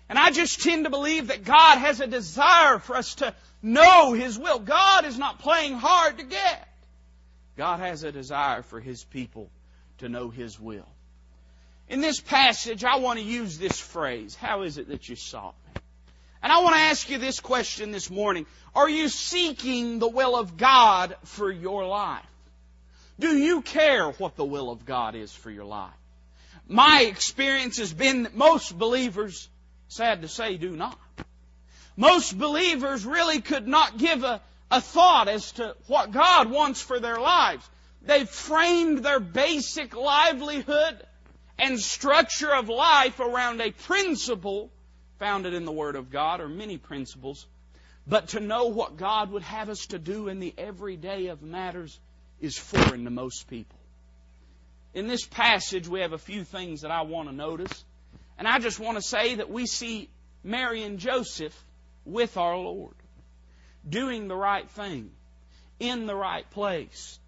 And 0.09 0.19
I 0.19 0.31
just 0.31 0.63
tend 0.63 0.85
to 0.85 0.91
believe 0.91 1.29
that 1.29 1.45
God 1.45 1.79
has 1.79 2.01
a 2.01 2.07
desire 2.07 2.79
for 2.79 2.97
us 2.97 3.15
to 3.17 3.35
know 3.63 4.13
His 4.13 4.39
will. 4.39 4.59
God 4.59 5.05
is 5.05 5.19
not 5.19 5.39
playing 5.39 5.75
hard 5.75 6.19
to 6.19 6.25
get. 6.25 6.69
God 7.57 7.81
has 7.81 8.03
a 8.03 8.13
desire 8.13 8.63
for 8.63 8.81
His 8.81 9.05
people 9.05 9.51
to 9.99 10.09
know 10.09 10.31
His 10.31 10.59
will. 10.59 10.89
In 11.89 12.01
this 12.01 12.21
passage, 12.21 12.85
I 12.85 12.97
want 12.97 13.19
to 13.19 13.25
use 13.25 13.59
this 13.59 13.79
phrase 13.79 14.35
How 14.35 14.63
is 14.63 14.79
it 14.79 14.89
that 14.89 15.09
you 15.09 15.17
sought 15.17 15.55
me? 15.67 15.81
And 16.43 16.53
I 16.53 16.61
want 16.61 16.75
to 16.75 16.81
ask 16.81 17.09
you 17.09 17.19
this 17.19 17.41
question 17.41 17.93
this 17.93 18.11
morning. 18.11 18.47
Are 18.75 18.89
you 18.89 19.09
seeking 19.09 19.99
the 19.99 20.09
will 20.09 20.37
of 20.37 20.57
God 20.57 21.15
for 21.25 21.51
your 21.51 21.87
life? 21.87 22.25
Do 23.21 23.37
you 23.37 23.63
care 23.63 24.11
what 24.11 24.37
the 24.37 24.45
will 24.45 24.71
of 24.71 24.85
God 24.85 25.15
is 25.15 25.33
for 25.33 25.51
your 25.51 25.65
life? 25.65 25.93
My 26.67 27.03
experience 27.03 27.79
has 27.79 27.93
been 27.93 28.25
that 28.25 28.35
most 28.35 28.77
believers, 28.77 29.49
sad 29.89 30.23
to 30.23 30.29
say, 30.29 30.57
do 30.57 30.75
not. 30.75 30.99
Most 31.97 32.37
believers 32.37 33.05
really 33.05 33.41
could 33.41 33.69
not 33.69 33.99
give 33.99 34.25
a, 34.25 34.41
a 34.71 34.81
thought 34.81 35.29
as 35.29 35.53
to 35.53 35.77
what 35.87 36.11
God 36.11 36.51
wants 36.51 36.81
for 36.81 36.99
their 36.99 37.21
lives. 37.21 37.69
They've 38.01 38.29
framed 38.29 39.05
their 39.05 39.21
basic 39.21 39.95
livelihood 39.95 41.07
and 41.59 41.79
structure 41.79 42.55
of 42.55 42.69
life 42.69 43.21
around 43.21 43.61
a 43.61 43.71
principle 43.71 44.71
founded 45.19 45.55
in 45.55 45.65
the 45.65 45.73
Word 45.73 45.95
of 45.95 46.11
God, 46.11 46.41
or 46.41 46.49
many 46.49 46.79
principles. 46.79 47.47
But 48.07 48.29
to 48.29 48.41
know 48.41 48.67
what 48.67 48.97
God 48.97 49.31
would 49.31 49.45
have 49.45 49.69
us 49.69 49.87
to 49.87 49.99
do 49.99 50.27
in 50.27 50.41
the 50.41 50.53
everyday 50.59 51.29
of 51.29 51.43
matters 51.43 52.01
is 52.41 52.59
foreign 52.59 53.05
to 53.05 53.11
most 53.11 53.49
people. 53.49 53.79
In 54.95 55.07
this 55.07 55.25
passage, 55.25 55.87
we 55.87 56.01
have 56.01 56.13
a 56.13 56.19
few 56.19 56.43
things 56.43 56.81
that 56.81 56.91
I 56.91 57.03
want 57.03 57.29
to 57.29 57.35
notice. 57.35 57.85
And 58.37 58.49
I 58.49 58.59
just 58.59 58.81
want 58.81 58.99
to 58.99 59.03
say 59.03 59.37
that 59.37 59.49
we 59.49 59.67
see 59.67 60.11
Mary 60.43 60.83
and 60.83 60.99
Joseph 60.99 61.57
with 62.05 62.37
our 62.37 62.57
Lord, 62.57 62.97
doing 63.89 64.27
the 64.27 64.35
right 64.35 64.69
thing, 64.69 65.13
in 65.79 66.07
the 66.07 66.17
right 66.17 66.51
place. 66.51 67.21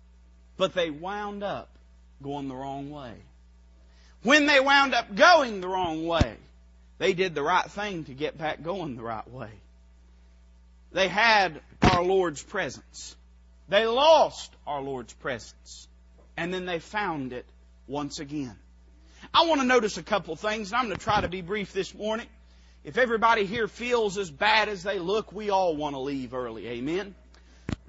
But 0.56 0.74
they 0.74 0.90
wound 0.90 1.44
up 1.44 1.68
going 2.20 2.48
the 2.48 2.56
wrong 2.56 2.90
way. 2.90 3.14
When 4.24 4.46
they 4.46 4.58
wound 4.58 4.94
up 4.94 5.14
going 5.14 5.60
the 5.60 5.68
wrong 5.68 6.06
way, 6.06 6.36
they 6.96 7.12
did 7.12 7.34
the 7.34 7.42
right 7.42 7.70
thing 7.70 8.04
to 8.04 8.14
get 8.14 8.38
back 8.38 8.62
going 8.62 8.96
the 8.96 9.02
right 9.02 9.30
way. 9.30 9.50
They 10.92 11.08
had 11.08 11.60
our 11.82 12.02
Lord's 12.02 12.42
presence. 12.42 13.14
They 13.68 13.84
lost 13.86 14.50
our 14.66 14.80
Lord's 14.80 15.12
presence. 15.12 15.88
And 16.38 16.54
then 16.54 16.64
they 16.64 16.78
found 16.78 17.34
it 17.34 17.44
once 17.86 18.18
again. 18.18 18.56
I 19.32 19.44
want 19.44 19.60
to 19.60 19.66
notice 19.66 19.98
a 19.98 20.02
couple 20.02 20.36
things, 20.36 20.70
and 20.70 20.78
I'm 20.78 20.86
going 20.86 20.96
to 20.96 21.04
try 21.04 21.20
to 21.20 21.28
be 21.28 21.42
brief 21.42 21.74
this 21.74 21.94
morning. 21.94 22.26
If 22.82 22.96
everybody 22.96 23.44
here 23.44 23.68
feels 23.68 24.16
as 24.16 24.30
bad 24.30 24.70
as 24.70 24.82
they 24.82 24.98
look, 24.98 25.32
we 25.32 25.50
all 25.50 25.76
want 25.76 25.96
to 25.96 26.00
leave 26.00 26.32
early. 26.32 26.66
Amen? 26.68 27.14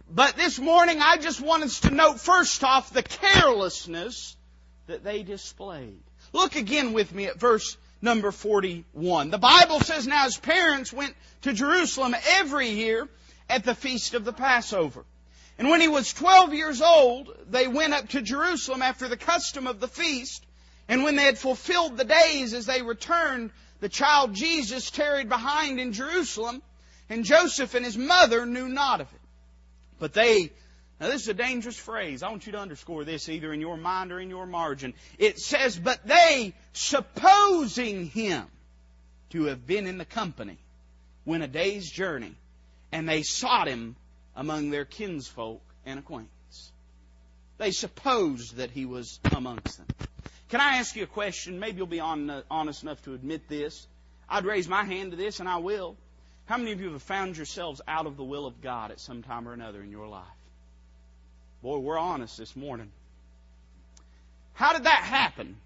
But 0.09 0.35
this 0.35 0.59
morning, 0.59 0.99
I 1.01 1.15
just 1.15 1.39
want 1.39 1.63
us 1.63 1.79
to 1.81 1.91
note 1.91 2.19
first 2.19 2.61
off 2.63 2.91
the 2.91 3.03
carelessness 3.03 4.35
that 4.87 5.03
they 5.03 5.23
displayed. 5.23 6.01
Look 6.33 6.55
again 6.55 6.93
with 6.93 7.13
me 7.13 7.25
at 7.25 7.39
verse 7.39 7.77
number 8.01 8.31
41. 8.31 9.31
The 9.31 9.37
Bible 9.37 9.79
says, 9.79 10.07
Now 10.07 10.25
his 10.25 10.37
parents 10.37 10.93
went 10.93 11.15
to 11.41 11.53
Jerusalem 11.53 12.15
every 12.37 12.69
year 12.69 13.07
at 13.49 13.63
the 13.63 13.75
feast 13.75 14.13
of 14.13 14.25
the 14.25 14.33
Passover. 14.33 15.05
And 15.57 15.69
when 15.69 15.81
he 15.81 15.87
was 15.87 16.11
12 16.13 16.53
years 16.53 16.81
old, 16.81 17.33
they 17.49 17.67
went 17.67 17.93
up 17.93 18.09
to 18.09 18.21
Jerusalem 18.21 18.81
after 18.81 19.07
the 19.07 19.17
custom 19.17 19.67
of 19.67 19.79
the 19.79 19.87
feast. 19.87 20.45
And 20.87 21.03
when 21.03 21.15
they 21.15 21.23
had 21.23 21.37
fulfilled 21.37 21.97
the 21.97 22.03
days 22.03 22.53
as 22.53 22.65
they 22.65 22.81
returned, 22.81 23.51
the 23.79 23.89
child 23.89 24.33
Jesus 24.33 24.91
tarried 24.91 25.29
behind 25.29 25.79
in 25.79 25.93
Jerusalem, 25.93 26.61
and 27.09 27.23
Joseph 27.23 27.73
and 27.73 27.85
his 27.85 27.97
mother 27.97 28.45
knew 28.45 28.67
not 28.67 29.01
of 29.01 29.07
it. 29.07 29.21
But 29.99 30.13
they, 30.13 30.51
now 30.99 31.07
this 31.07 31.23
is 31.23 31.27
a 31.27 31.33
dangerous 31.33 31.77
phrase. 31.77 32.23
I 32.23 32.29
want 32.29 32.45
you 32.45 32.53
to 32.53 32.59
underscore 32.59 33.03
this 33.03 33.27
either 33.27 33.51
in 33.51 33.59
your 33.59 33.77
mind 33.77 34.11
or 34.11 34.19
in 34.19 34.29
your 34.29 34.45
margin. 34.45 34.93
It 35.17 35.39
says, 35.39 35.77
but 35.77 36.05
they, 36.07 36.53
supposing 36.73 38.05
him 38.07 38.45
to 39.31 39.45
have 39.45 39.67
been 39.67 39.87
in 39.87 39.97
the 39.97 40.05
company, 40.05 40.57
went 41.25 41.43
a 41.43 41.47
day's 41.47 41.89
journey, 41.89 42.35
and 42.91 43.09
they 43.09 43.23
sought 43.23 43.67
him 43.67 43.97
among 44.35 44.69
their 44.69 44.85
kinsfolk 44.85 45.61
and 45.85 45.99
acquaintance. 45.99 46.71
They 47.57 47.71
supposed 47.71 48.57
that 48.57 48.71
he 48.71 48.85
was 48.85 49.19
amongst 49.35 49.77
them. 49.77 49.87
Can 50.49 50.61
I 50.61 50.77
ask 50.77 50.95
you 50.95 51.03
a 51.03 51.07
question? 51.07 51.59
Maybe 51.59 51.77
you'll 51.77 51.87
be 51.87 51.99
on, 51.99 52.29
uh, 52.29 52.41
honest 52.49 52.83
enough 52.83 53.01
to 53.03 53.13
admit 53.13 53.49
this. 53.49 53.87
I'd 54.29 54.45
raise 54.45 54.67
my 54.67 54.83
hand 54.83 55.11
to 55.11 55.17
this, 55.17 55.39
and 55.39 55.49
I 55.49 55.57
will. 55.57 55.97
How 56.45 56.57
many 56.57 56.71
of 56.71 56.79
you 56.79 56.91
have 56.91 57.01
found 57.01 57.35
yourselves 57.35 57.81
out 57.87 58.05
of 58.05 58.17
the 58.17 58.23
will 58.23 58.45
of 58.45 58.61
God 58.61 58.91
at 58.91 58.99
some 58.99 59.23
time 59.23 59.47
or 59.47 59.53
another 59.53 59.81
in 59.81 59.89
your 59.89 60.07
life? 60.07 60.23
Boy, 61.65 61.79
we're 61.79 61.97
honest 61.97 62.37
this 62.37 62.55
morning. 62.55 62.91
How 64.53 64.73
did 64.73 64.83
that 64.83 65.01
happen? 65.01 65.57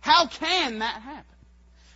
How 0.00 0.26
can 0.26 0.80
that 0.80 1.00
happen? 1.00 1.36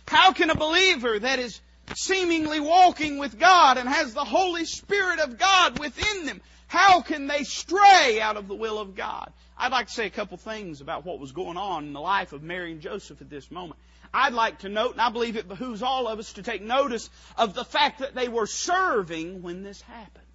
How 0.07 0.31
can 0.31 0.49
a 0.49 0.55
believer 0.55 1.19
that 1.19 1.37
is 1.37 1.59
seemingly 1.93 2.61
walking 2.61 3.17
with 3.17 3.37
God 3.37 3.77
and 3.77 3.89
has 3.89 4.13
the 4.13 4.23
Holy 4.23 4.63
Spirit 4.63 5.19
of 5.19 5.37
God 5.37 5.77
within 5.77 6.25
them, 6.25 6.39
how 6.67 7.01
can 7.01 7.27
they 7.27 7.43
stray 7.43 8.21
out 8.21 8.37
of 8.37 8.47
the 8.47 8.55
will 8.55 8.79
of 8.79 8.95
God? 8.95 9.33
I'd 9.57 9.73
like 9.73 9.87
to 9.87 9.93
say 9.93 10.05
a 10.05 10.09
couple 10.09 10.37
things 10.37 10.79
about 10.79 11.05
what 11.05 11.19
was 11.19 11.33
going 11.33 11.57
on 11.57 11.83
in 11.83 11.91
the 11.91 11.99
life 11.99 12.31
of 12.31 12.43
Mary 12.43 12.71
and 12.71 12.79
Joseph 12.79 13.19
at 13.19 13.29
this 13.29 13.51
moment. 13.51 13.77
I'd 14.13 14.31
like 14.31 14.59
to 14.59 14.69
note, 14.69 14.93
and 14.93 15.01
I 15.01 15.09
believe 15.09 15.35
it 15.35 15.49
behooves 15.49 15.83
all 15.83 16.07
of 16.07 16.17
us 16.17 16.31
to 16.33 16.43
take 16.43 16.61
notice 16.61 17.09
of 17.37 17.53
the 17.53 17.65
fact 17.65 17.99
that 17.99 18.15
they 18.15 18.29
were 18.29 18.47
serving 18.47 19.41
when 19.41 19.63
this 19.63 19.81
happened. 19.81 20.26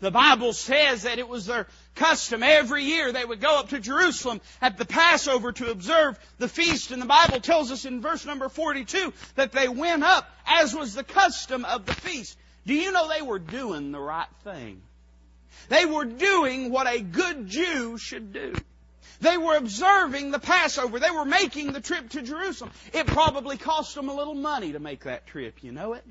The 0.00 0.10
Bible 0.10 0.52
says 0.52 1.02
that 1.04 1.18
it 1.18 1.28
was 1.28 1.46
their 1.46 1.66
custom 1.94 2.42
every 2.42 2.84
year 2.84 3.12
they 3.12 3.24
would 3.24 3.40
go 3.40 3.58
up 3.58 3.70
to 3.70 3.80
Jerusalem 3.80 4.40
at 4.60 4.76
the 4.76 4.84
Passover 4.84 5.52
to 5.52 5.70
observe 5.70 6.18
the 6.38 6.48
feast. 6.48 6.90
And 6.90 7.00
the 7.00 7.06
Bible 7.06 7.40
tells 7.40 7.70
us 7.72 7.84
in 7.84 8.02
verse 8.02 8.26
number 8.26 8.48
42 8.48 9.12
that 9.36 9.52
they 9.52 9.68
went 9.68 10.02
up 10.02 10.30
as 10.46 10.74
was 10.74 10.94
the 10.94 11.04
custom 11.04 11.64
of 11.64 11.86
the 11.86 11.94
feast. 11.94 12.36
Do 12.66 12.74
you 12.74 12.92
know 12.92 13.08
they 13.08 13.22
were 13.22 13.38
doing 13.38 13.92
the 13.92 14.00
right 14.00 14.28
thing? 14.44 14.82
They 15.68 15.86
were 15.86 16.04
doing 16.04 16.70
what 16.70 16.86
a 16.86 17.00
good 17.00 17.48
Jew 17.48 17.96
should 17.96 18.32
do. 18.32 18.64
They 19.20 19.38
were 19.38 19.56
observing 19.56 20.30
the 20.30 20.38
Passover. 20.38 21.00
They 21.00 21.10
were 21.10 21.24
making 21.24 21.72
the 21.72 21.80
trip 21.80 22.10
to 22.10 22.22
Jerusalem. 22.22 22.70
It 22.92 23.06
probably 23.06 23.56
cost 23.56 23.94
them 23.94 24.08
a 24.08 24.14
little 24.14 24.34
money 24.34 24.72
to 24.72 24.78
make 24.78 25.04
that 25.04 25.26
trip. 25.26 25.62
You 25.62 25.72
know 25.72 25.94
it? 25.94 26.04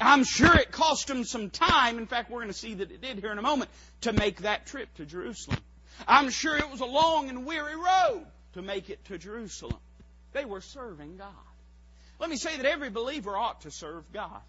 I'm 0.00 0.24
sure 0.24 0.54
it 0.56 0.70
cost 0.70 1.08
them 1.08 1.24
some 1.24 1.50
time. 1.50 1.98
In 1.98 2.06
fact, 2.06 2.30
we're 2.30 2.40
going 2.40 2.52
to 2.52 2.58
see 2.58 2.74
that 2.74 2.90
it 2.90 3.00
did 3.00 3.18
here 3.18 3.32
in 3.32 3.38
a 3.38 3.42
moment 3.42 3.70
to 4.02 4.12
make 4.12 4.42
that 4.42 4.66
trip 4.66 4.92
to 4.94 5.04
Jerusalem. 5.04 5.62
I'm 6.06 6.30
sure 6.30 6.56
it 6.56 6.70
was 6.70 6.80
a 6.80 6.86
long 6.86 7.28
and 7.28 7.44
weary 7.44 7.76
road 7.76 8.26
to 8.54 8.62
make 8.62 8.90
it 8.90 9.04
to 9.06 9.18
Jerusalem. 9.18 9.80
They 10.32 10.44
were 10.44 10.60
serving 10.60 11.16
God. 11.16 11.32
Let 12.20 12.30
me 12.30 12.36
say 12.36 12.56
that 12.56 12.66
every 12.66 12.90
believer 12.90 13.36
ought 13.36 13.62
to 13.62 13.70
serve 13.70 14.12
God. 14.12 14.40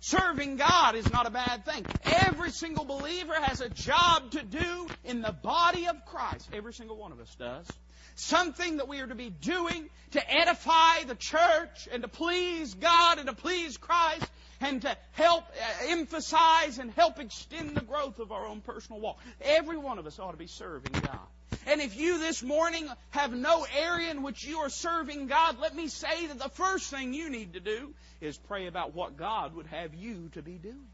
Serving 0.00 0.56
God 0.56 0.96
is 0.96 1.10
not 1.10 1.26
a 1.26 1.30
bad 1.30 1.64
thing. 1.64 1.86
Every 2.02 2.50
single 2.50 2.84
believer 2.84 3.32
has 3.40 3.60
a 3.60 3.70
job 3.70 4.32
to 4.32 4.42
do 4.42 4.90
in 5.02 5.22
the 5.22 5.32
body 5.32 5.86
of 5.86 6.04
Christ. 6.04 6.50
Every 6.52 6.74
single 6.74 6.98
one 6.98 7.10
of 7.10 7.20
us 7.20 7.34
does. 7.36 7.74
Something 8.14 8.76
that 8.76 8.86
we 8.86 9.00
are 9.00 9.06
to 9.06 9.14
be 9.14 9.30
doing 9.30 9.88
to 10.10 10.30
edify 10.30 11.04
the 11.06 11.14
church 11.14 11.88
and 11.90 12.02
to 12.02 12.08
please 12.08 12.74
God 12.74 13.18
and 13.18 13.28
to 13.28 13.34
please 13.34 13.78
Christ 13.78 14.30
and 14.64 14.80
to 14.82 14.96
help 15.12 15.44
uh, 15.44 15.86
emphasize 15.88 16.78
and 16.78 16.90
help 16.92 17.20
extend 17.20 17.76
the 17.76 17.82
growth 17.82 18.18
of 18.18 18.32
our 18.32 18.46
own 18.46 18.60
personal 18.62 19.00
walk. 19.00 19.18
Every 19.42 19.76
one 19.76 19.98
of 19.98 20.06
us 20.06 20.18
ought 20.18 20.30
to 20.30 20.38
be 20.38 20.46
serving 20.46 20.92
God. 20.92 21.18
And 21.66 21.80
if 21.80 21.96
you 21.96 22.18
this 22.18 22.42
morning 22.42 22.88
have 23.10 23.32
no 23.32 23.66
area 23.76 24.10
in 24.10 24.22
which 24.22 24.44
you 24.44 24.58
are 24.58 24.70
serving 24.70 25.26
God, 25.26 25.58
let 25.60 25.74
me 25.74 25.88
say 25.88 26.26
that 26.26 26.38
the 26.38 26.48
first 26.48 26.90
thing 26.90 27.12
you 27.12 27.28
need 27.30 27.52
to 27.52 27.60
do 27.60 27.92
is 28.20 28.36
pray 28.36 28.66
about 28.66 28.94
what 28.94 29.16
God 29.16 29.54
would 29.54 29.66
have 29.66 29.94
you 29.94 30.30
to 30.32 30.42
be 30.42 30.54
doing. 30.54 30.86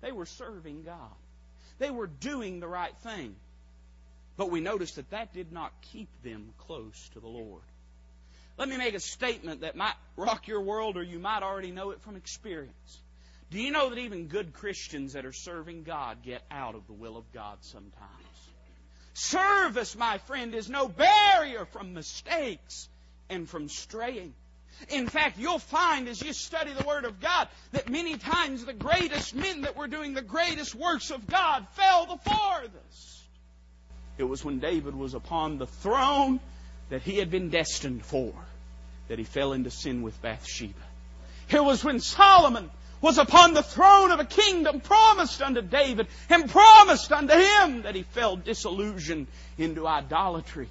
They 0.00 0.12
were 0.12 0.26
serving 0.26 0.84
God. 0.84 1.12
They 1.78 1.90
were 1.90 2.06
doing 2.06 2.60
the 2.60 2.68
right 2.68 2.96
thing. 3.02 3.36
But 4.36 4.50
we 4.50 4.60
notice 4.60 4.92
that 4.92 5.10
that 5.10 5.34
did 5.34 5.52
not 5.52 5.72
keep 5.92 6.08
them 6.22 6.50
close 6.58 7.10
to 7.12 7.20
the 7.20 7.28
Lord. 7.28 7.62
Let 8.58 8.68
me 8.68 8.76
make 8.76 8.94
a 8.94 9.00
statement 9.00 9.60
that 9.60 9.76
might 9.76 9.94
rock 10.16 10.48
your 10.48 10.60
world, 10.60 10.96
or 10.96 11.02
you 11.02 11.20
might 11.20 11.44
already 11.44 11.70
know 11.70 11.92
it 11.92 12.00
from 12.02 12.16
experience. 12.16 13.00
Do 13.50 13.60
you 13.60 13.70
know 13.70 13.88
that 13.90 13.98
even 13.98 14.26
good 14.26 14.52
Christians 14.52 15.12
that 15.12 15.24
are 15.24 15.32
serving 15.32 15.84
God 15.84 16.18
get 16.24 16.42
out 16.50 16.74
of 16.74 16.86
the 16.88 16.92
will 16.92 17.16
of 17.16 17.32
God 17.32 17.58
sometimes? 17.60 17.92
Service, 19.14 19.96
my 19.96 20.18
friend, 20.18 20.54
is 20.54 20.68
no 20.68 20.88
barrier 20.88 21.64
from 21.66 21.94
mistakes 21.94 22.88
and 23.30 23.48
from 23.48 23.68
straying. 23.68 24.34
In 24.90 25.08
fact, 25.08 25.38
you'll 25.38 25.58
find 25.58 26.08
as 26.08 26.20
you 26.20 26.32
study 26.32 26.72
the 26.72 26.86
Word 26.86 27.04
of 27.04 27.20
God 27.20 27.48
that 27.72 27.88
many 27.88 28.16
times 28.16 28.64
the 28.64 28.72
greatest 28.72 29.34
men 29.34 29.62
that 29.62 29.76
were 29.76 29.88
doing 29.88 30.14
the 30.14 30.22
greatest 30.22 30.74
works 30.74 31.10
of 31.10 31.26
God 31.26 31.66
fell 31.72 32.06
the 32.06 32.30
farthest. 32.30 33.22
It 34.18 34.24
was 34.24 34.44
when 34.44 34.58
David 34.58 34.94
was 34.94 35.14
upon 35.14 35.58
the 35.58 35.66
throne 35.66 36.40
that 36.90 37.02
he 37.02 37.16
had 37.16 37.30
been 37.30 37.50
destined 37.50 38.04
for 38.04 38.32
that 39.08 39.18
he 39.18 39.24
fell 39.24 39.52
into 39.52 39.70
sin 39.70 40.02
with 40.02 40.20
Bathsheba. 40.22 40.74
It 41.50 41.64
was 41.64 41.82
when 41.82 42.00
Solomon 42.00 42.70
was 43.00 43.18
upon 43.18 43.54
the 43.54 43.62
throne 43.62 44.10
of 44.10 44.20
a 44.20 44.24
kingdom 44.24 44.80
promised 44.80 45.40
unto 45.40 45.62
David 45.62 46.08
and 46.28 46.50
promised 46.50 47.12
unto 47.12 47.34
him 47.34 47.82
that 47.82 47.94
he 47.94 48.02
fell 48.02 48.36
disillusioned 48.36 49.28
into 49.56 49.86
idolatry 49.86 50.68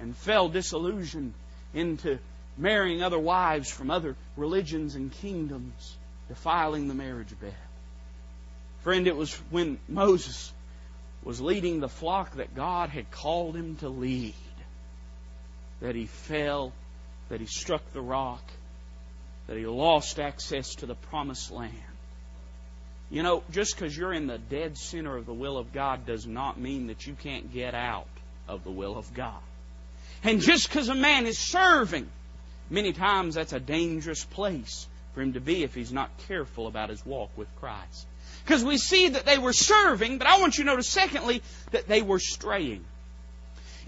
and 0.00 0.16
fell 0.16 0.48
disillusioned 0.48 1.34
into 1.74 2.18
marrying 2.56 3.02
other 3.02 3.18
wives 3.18 3.70
from 3.70 3.90
other 3.90 4.16
religions 4.36 4.94
and 4.94 5.12
kingdoms. 5.12 5.96
defiling 6.28 6.88
the 6.88 6.94
marriage 6.94 7.32
bed. 7.40 7.54
Friend, 8.82 9.06
it 9.06 9.16
was 9.16 9.34
when 9.50 9.78
Moses 9.88 10.52
was 11.24 11.40
leading 11.40 11.80
the 11.80 11.88
flock 11.88 12.36
that 12.36 12.54
God 12.54 12.90
had 12.90 13.10
called 13.10 13.56
him 13.56 13.76
to 13.76 13.88
lead 13.88 14.34
that 15.80 15.94
he 15.94 16.06
fell, 16.06 16.72
that 17.28 17.40
he 17.40 17.46
struck 17.46 17.82
the 17.92 18.00
rock, 18.00 18.42
that 19.46 19.56
he 19.56 19.66
lost 19.66 20.18
access 20.18 20.74
to 20.76 20.86
the 20.86 20.94
promised 20.94 21.50
land. 21.50 21.74
You 23.10 23.22
know, 23.22 23.42
just 23.50 23.74
because 23.74 23.96
you're 23.96 24.12
in 24.12 24.26
the 24.26 24.38
dead 24.38 24.76
center 24.76 25.16
of 25.16 25.24
the 25.24 25.32
will 25.32 25.56
of 25.56 25.72
God 25.72 26.04
does 26.04 26.26
not 26.26 26.58
mean 26.58 26.88
that 26.88 27.06
you 27.06 27.14
can't 27.14 27.52
get 27.52 27.74
out 27.74 28.08
of 28.46 28.64
the 28.64 28.70
will 28.70 28.98
of 28.98 29.14
God. 29.14 29.40
And 30.22 30.40
just 30.40 30.68
because 30.68 30.88
a 30.88 30.94
man 30.94 31.26
is 31.26 31.38
serving, 31.38 32.08
many 32.68 32.92
times 32.92 33.34
that's 33.34 33.52
a 33.52 33.60
dangerous 33.60 34.24
place 34.24 34.86
for 35.14 35.22
him 35.22 35.32
to 35.34 35.40
be 35.40 35.62
if 35.62 35.74
he's 35.74 35.92
not 35.92 36.10
careful 36.26 36.66
about 36.66 36.90
his 36.90 37.04
walk 37.06 37.30
with 37.36 37.48
Christ. 37.56 38.06
Because 38.44 38.64
we 38.64 38.76
see 38.76 39.08
that 39.08 39.24
they 39.24 39.38
were 39.38 39.52
serving, 39.52 40.18
but 40.18 40.26
I 40.26 40.40
want 40.40 40.58
you 40.58 40.64
to 40.64 40.70
notice, 40.70 40.88
secondly, 40.88 41.42
that 41.70 41.88
they 41.88 42.02
were 42.02 42.18
straying. 42.18 42.84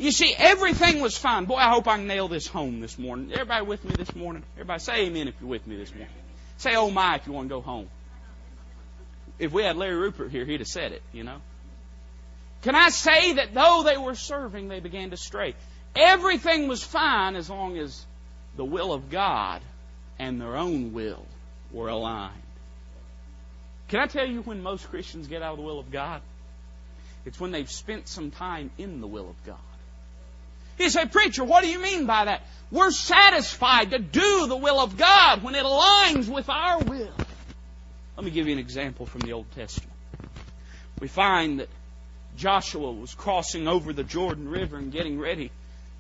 You 0.00 0.12
see, 0.12 0.34
everything 0.34 1.02
was 1.02 1.18
fine. 1.18 1.44
Boy, 1.44 1.56
I 1.56 1.68
hope 1.68 1.86
I 1.86 1.96
can 1.96 2.06
nail 2.06 2.26
this 2.26 2.46
home 2.46 2.80
this 2.80 2.98
morning. 2.98 3.30
Everybody 3.34 3.66
with 3.66 3.84
me 3.84 3.96
this 3.96 4.16
morning? 4.16 4.42
Everybody 4.54 4.80
say 4.80 5.04
amen 5.04 5.28
if 5.28 5.34
you're 5.38 5.50
with 5.50 5.66
me 5.66 5.76
this 5.76 5.90
morning. 5.90 6.08
Say 6.56 6.74
oh 6.74 6.90
my 6.90 7.16
if 7.16 7.26
you 7.26 7.34
want 7.34 7.50
to 7.50 7.54
go 7.54 7.60
home. 7.60 7.86
If 9.38 9.52
we 9.52 9.62
had 9.62 9.76
Larry 9.76 9.96
Rupert 9.96 10.30
here, 10.30 10.46
he'd 10.46 10.60
have 10.60 10.68
said 10.68 10.92
it, 10.92 11.02
you 11.12 11.22
know. 11.22 11.36
Can 12.62 12.74
I 12.74 12.88
say 12.88 13.34
that 13.34 13.52
though 13.52 13.82
they 13.84 13.98
were 13.98 14.14
serving, 14.14 14.68
they 14.68 14.80
began 14.80 15.10
to 15.10 15.18
stray? 15.18 15.54
Everything 15.94 16.66
was 16.66 16.82
fine 16.82 17.36
as 17.36 17.50
long 17.50 17.76
as 17.76 18.06
the 18.56 18.64
will 18.64 18.94
of 18.94 19.10
God 19.10 19.60
and 20.18 20.40
their 20.40 20.56
own 20.56 20.94
will 20.94 21.26
were 21.72 21.88
aligned. 21.88 22.40
Can 23.88 24.00
I 24.00 24.06
tell 24.06 24.26
you 24.26 24.40
when 24.40 24.62
most 24.62 24.88
Christians 24.88 25.26
get 25.26 25.42
out 25.42 25.52
of 25.52 25.58
the 25.58 25.64
will 25.64 25.78
of 25.78 25.92
God? 25.92 26.22
It's 27.26 27.38
when 27.38 27.50
they've 27.50 27.70
spent 27.70 28.08
some 28.08 28.30
time 28.30 28.70
in 28.78 29.02
the 29.02 29.06
will 29.06 29.28
of 29.28 29.44
God. 29.44 29.58
He 30.80 30.88
said, 30.88 31.12
Preacher, 31.12 31.44
what 31.44 31.62
do 31.62 31.68
you 31.68 31.80
mean 31.80 32.06
by 32.06 32.24
that? 32.24 32.42
We're 32.70 32.90
satisfied 32.90 33.90
to 33.90 33.98
do 33.98 34.46
the 34.46 34.56
will 34.56 34.80
of 34.80 34.96
God 34.96 35.42
when 35.42 35.54
it 35.54 35.64
aligns 35.64 36.28
with 36.28 36.48
our 36.48 36.80
will. 36.82 37.12
Let 38.16 38.24
me 38.24 38.30
give 38.30 38.46
you 38.46 38.52
an 38.52 38.58
example 38.58 39.06
from 39.06 39.22
the 39.22 39.32
Old 39.32 39.50
Testament. 39.52 39.96
We 40.98 41.08
find 41.08 41.60
that 41.60 41.68
Joshua 42.36 42.92
was 42.92 43.14
crossing 43.14 43.68
over 43.68 43.92
the 43.92 44.04
Jordan 44.04 44.48
River 44.48 44.76
and 44.76 44.92
getting 44.92 45.18
ready 45.18 45.50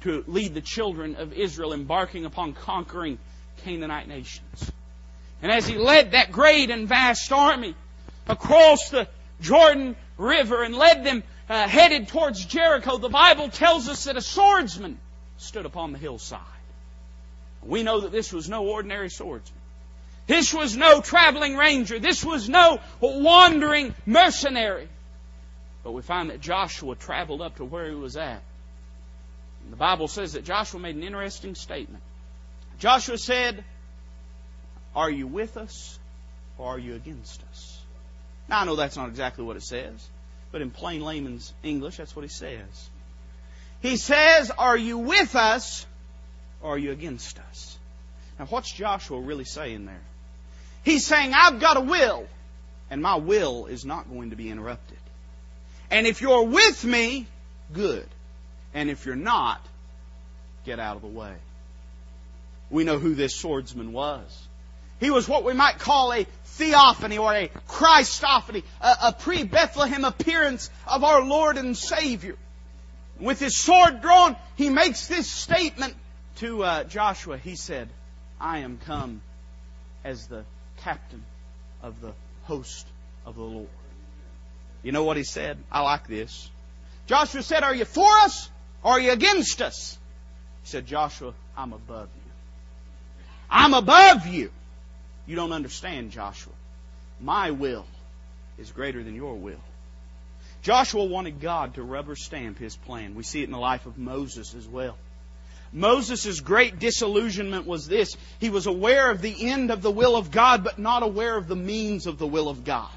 to 0.02 0.24
lead 0.26 0.54
the 0.54 0.60
children 0.60 1.16
of 1.16 1.32
Israel 1.32 1.72
embarking 1.72 2.24
upon 2.24 2.54
conquering 2.54 3.18
Canaanite 3.64 4.08
nations. 4.08 4.72
And 5.42 5.52
as 5.52 5.66
he 5.66 5.76
led 5.76 6.12
that 6.12 6.32
great 6.32 6.70
and 6.70 6.88
vast 6.88 7.30
army 7.32 7.74
across 8.28 8.90
the 8.90 9.08
Jordan 9.40 9.96
River 10.16 10.62
and 10.62 10.74
led 10.74 11.04
them 11.04 11.22
uh, 11.50 11.66
headed 11.66 12.06
towards 12.06 12.44
Jericho, 12.44 12.96
the 12.96 13.08
Bible 13.08 13.48
tells 13.48 13.88
us 13.88 14.04
that 14.04 14.16
a 14.16 14.22
swordsman 14.22 14.98
stood 15.36 15.66
upon 15.66 15.90
the 15.90 15.98
hillside. 15.98 16.40
We 17.64 17.82
know 17.82 18.02
that 18.02 18.12
this 18.12 18.32
was 18.32 18.48
no 18.48 18.68
ordinary 18.68 19.10
swordsman. 19.10 19.58
This 20.28 20.54
was 20.54 20.76
no 20.76 21.00
traveling 21.00 21.56
ranger. 21.56 21.98
This 21.98 22.24
was 22.24 22.48
no 22.48 22.78
wandering 23.00 23.96
mercenary. 24.06 24.88
But 25.82 25.90
we 25.90 26.02
find 26.02 26.30
that 26.30 26.40
Joshua 26.40 26.94
traveled 26.94 27.42
up 27.42 27.56
to 27.56 27.64
where 27.64 27.88
he 27.88 27.96
was 27.96 28.16
at. 28.16 28.40
And 29.64 29.72
the 29.72 29.76
Bible 29.76 30.06
says 30.06 30.34
that 30.34 30.44
Joshua 30.44 30.78
made 30.78 30.94
an 30.94 31.02
interesting 31.02 31.56
statement. 31.56 32.02
Joshua 32.78 33.18
said, 33.18 33.64
Are 34.94 35.10
you 35.10 35.26
with 35.26 35.56
us 35.56 35.98
or 36.58 36.68
are 36.74 36.78
you 36.78 36.94
against 36.94 37.42
us? 37.50 37.80
Now 38.48 38.60
I 38.60 38.64
know 38.66 38.76
that's 38.76 38.96
not 38.96 39.08
exactly 39.08 39.44
what 39.44 39.56
it 39.56 39.64
says. 39.64 40.08
But 40.52 40.62
in 40.62 40.70
plain 40.70 41.00
layman's 41.00 41.52
English, 41.62 41.96
that's 41.96 42.14
what 42.14 42.22
he 42.22 42.28
says. 42.28 42.90
He 43.80 43.96
says, 43.96 44.50
Are 44.50 44.76
you 44.76 44.98
with 44.98 45.36
us 45.36 45.86
or 46.60 46.74
are 46.74 46.78
you 46.78 46.92
against 46.92 47.38
us? 47.38 47.78
Now, 48.38 48.46
what's 48.46 48.72
Joshua 48.72 49.20
really 49.20 49.44
saying 49.44 49.86
there? 49.86 50.00
He's 50.82 51.06
saying, 51.06 51.32
I've 51.34 51.60
got 51.60 51.76
a 51.76 51.80
will, 51.80 52.26
and 52.90 53.02
my 53.02 53.16
will 53.16 53.66
is 53.66 53.84
not 53.84 54.10
going 54.10 54.30
to 54.30 54.36
be 54.36 54.50
interrupted. 54.50 54.96
And 55.90 56.06
if 56.06 56.22
you're 56.22 56.44
with 56.44 56.84
me, 56.84 57.26
good. 57.72 58.06
And 58.72 58.88
if 58.88 59.04
you're 59.04 59.16
not, 59.16 59.64
get 60.64 60.78
out 60.78 60.96
of 60.96 61.02
the 61.02 61.08
way. 61.08 61.34
We 62.70 62.84
know 62.84 62.98
who 62.98 63.14
this 63.14 63.34
swordsman 63.34 63.92
was. 63.92 64.48
He 65.00 65.10
was 65.10 65.26
what 65.26 65.44
we 65.44 65.54
might 65.54 65.78
call 65.78 66.12
a 66.12 66.26
theophany 66.44 67.16
or 67.16 67.34
a 67.34 67.48
Christophany, 67.66 68.62
a, 68.82 68.96
a 69.04 69.12
pre 69.18 69.44
Bethlehem 69.44 70.04
appearance 70.04 70.70
of 70.86 71.04
our 71.04 71.24
Lord 71.24 71.56
and 71.56 71.76
Savior. 71.76 72.36
With 73.18 73.40
his 73.40 73.58
sword 73.58 74.02
drawn, 74.02 74.36
he 74.56 74.68
makes 74.68 75.06
this 75.06 75.30
statement 75.30 75.94
to 76.36 76.62
uh, 76.62 76.84
Joshua. 76.84 77.38
He 77.38 77.56
said, 77.56 77.88
I 78.38 78.58
am 78.58 78.78
come 78.84 79.22
as 80.04 80.26
the 80.26 80.44
captain 80.82 81.24
of 81.82 82.00
the 82.00 82.12
host 82.44 82.86
of 83.24 83.36
the 83.36 83.42
Lord. 83.42 83.68
You 84.82 84.92
know 84.92 85.04
what 85.04 85.16
he 85.16 85.24
said? 85.24 85.58
I 85.72 85.80
like 85.82 86.08
this. 86.08 86.50
Joshua 87.06 87.42
said, 87.42 87.62
Are 87.64 87.74
you 87.74 87.84
for 87.84 88.10
us 88.18 88.50
or 88.82 88.92
are 88.92 89.00
you 89.00 89.12
against 89.12 89.62
us? 89.62 89.98
He 90.62 90.68
said, 90.68 90.86
Joshua, 90.86 91.34
I'm 91.56 91.72
above 91.72 92.08
you. 92.14 92.32
I'm 93.50 93.74
above 93.74 94.26
you. 94.26 94.50
You 95.30 95.36
don't 95.36 95.52
understand, 95.52 96.10
Joshua. 96.10 96.52
My 97.20 97.52
will 97.52 97.86
is 98.58 98.72
greater 98.72 99.04
than 99.04 99.14
your 99.14 99.36
will. 99.36 99.62
Joshua 100.62 101.04
wanted 101.04 101.40
God 101.40 101.76
to 101.76 101.84
rubber 101.84 102.16
stamp 102.16 102.58
his 102.58 102.74
plan. 102.74 103.14
We 103.14 103.22
see 103.22 103.40
it 103.40 103.44
in 103.44 103.52
the 103.52 103.58
life 103.58 103.86
of 103.86 103.96
Moses 103.96 104.56
as 104.56 104.66
well. 104.66 104.98
Moses' 105.72 106.40
great 106.40 106.80
disillusionment 106.80 107.64
was 107.64 107.86
this. 107.86 108.16
He 108.40 108.50
was 108.50 108.66
aware 108.66 109.08
of 109.08 109.22
the 109.22 109.48
end 109.48 109.70
of 109.70 109.82
the 109.82 109.90
will 109.92 110.16
of 110.16 110.32
God, 110.32 110.64
but 110.64 110.80
not 110.80 111.04
aware 111.04 111.36
of 111.36 111.46
the 111.46 111.54
means 111.54 112.08
of 112.08 112.18
the 112.18 112.26
will 112.26 112.48
of 112.48 112.64
God. 112.64 112.90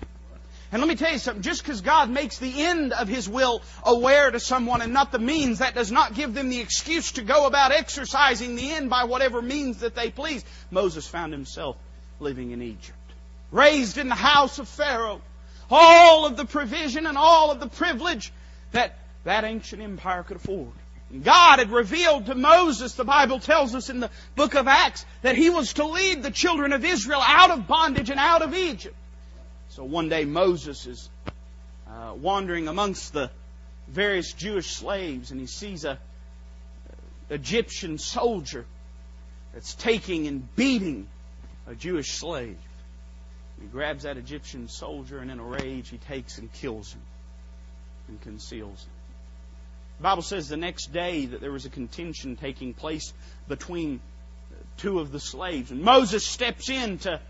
And 0.72 0.82
let 0.82 0.90
me 0.90 0.96
tell 0.96 1.12
you 1.12 1.20
something, 1.20 1.44
just 1.44 1.62
because 1.62 1.82
God 1.82 2.10
makes 2.10 2.40
the 2.40 2.64
end 2.64 2.94
of 2.94 3.08
His 3.08 3.30
will 3.30 3.62
aware 3.84 4.32
to 4.32 4.40
someone 4.40 4.82
and 4.82 4.92
not 4.92 5.12
the 5.12 5.20
means, 5.20 5.60
that 5.60 5.76
does 5.76 5.92
not 5.92 6.16
give 6.16 6.34
them 6.34 6.50
the 6.50 6.62
excuse 6.62 7.12
to 7.12 7.22
go 7.22 7.46
about 7.46 7.72
exercising 7.72 8.56
the 8.56 8.72
end 8.72 8.90
by 8.90 9.04
whatever 9.04 9.40
means 9.40 9.82
that 9.82 9.94
they 9.94 10.10
please. 10.10 10.44
Moses 10.72 11.08
found 11.08 11.32
himself 11.32 11.78
living 12.20 12.52
in 12.52 12.62
Egypt. 12.62 12.98
Raised 13.52 13.98
in 13.98 14.10
the 14.10 14.16
house 14.16 14.60
of 14.60 14.68
Pharaoh. 14.68 15.22
All 15.70 16.26
of 16.26 16.38
the 16.38 16.46
provision 16.46 17.06
and 17.06 17.18
all 17.18 17.52
of 17.52 17.60
the 17.60 17.68
privilege 17.68 18.32
that 18.72 18.98
that 19.24 19.44
ancient 19.44 19.82
empire 19.82 20.24
could 20.24 20.38
afford. 20.38 20.72
God 21.24 21.60
had 21.60 21.70
revealed 21.70 22.26
to 22.26 22.36
Moses, 22.36 22.94
the 22.96 23.04
Bible 23.04 23.40
tells 23.40 23.76
us 23.76 23.90
in 23.90 24.00
the 24.00 24.10
book 24.36 24.56
of 24.56 24.68
Acts, 24.68 25.06
that 25.22 25.36
he 25.36 25.50
was 25.50 25.74
to 25.74 25.86
lead 25.86 26.24
the 26.24 26.32
children 26.32 26.74
of 26.74 26.84
Israel 26.84 27.22
out 27.24 27.52
of 27.52 27.68
bondage 27.68 28.10
and 28.10 28.20
out 28.20 28.42
of 28.42 28.56
Egypt. 28.56 28.96
So 29.70 29.84
one 29.84 30.10
day 30.10 30.26
Moses 30.26 30.88
is 30.88 31.10
uh, 31.88 32.14
wandering 32.16 32.68
amongst 32.68 33.14
the 33.14 33.30
various 33.88 34.34
Jewish 34.34 34.72
slaves 34.72 35.32
and 35.32 35.40
he 35.40 35.46
sees 35.46 35.86
a 35.86 36.00
Egyptian 37.30 37.98
soldier 37.98 38.66
that's 39.54 39.76
taking 39.76 40.28
and 40.28 40.56
beating 40.56 41.08
a 41.68 41.76
Jewish 41.76 42.14
slave. 42.14 42.58
He 43.62 43.68
grabs 43.68 44.04
that 44.04 44.18
Egyptian 44.18 44.68
soldier 44.68 45.20
and 45.20 45.32
in 45.32 45.40
a 45.40 45.44
rage 45.44 45.90
he 45.90 45.98
takes 45.98 46.38
and 46.38 46.52
kills 46.52 46.94
him 46.94 47.02
and 48.08 48.22
conceals 48.22 48.84
him. 48.84 48.92
The 49.98 50.04
Bible 50.04 50.24
says 50.24 50.50
the 50.50 50.58
next 50.58 50.92
day 50.92 51.28
that 51.28 51.40
there 51.40 51.52
was 51.52 51.66
a 51.66 51.70
contention 51.70 52.36
taking 52.36 52.74
place 52.74 53.14
between 53.48 54.02
two 54.78 55.00
of 55.00 55.12
the 55.12 55.20
slaves. 55.20 55.72
And 55.72 55.82
Moses 55.82 56.26
steps 56.26 56.70
in 56.70 56.98
to 57.00 57.22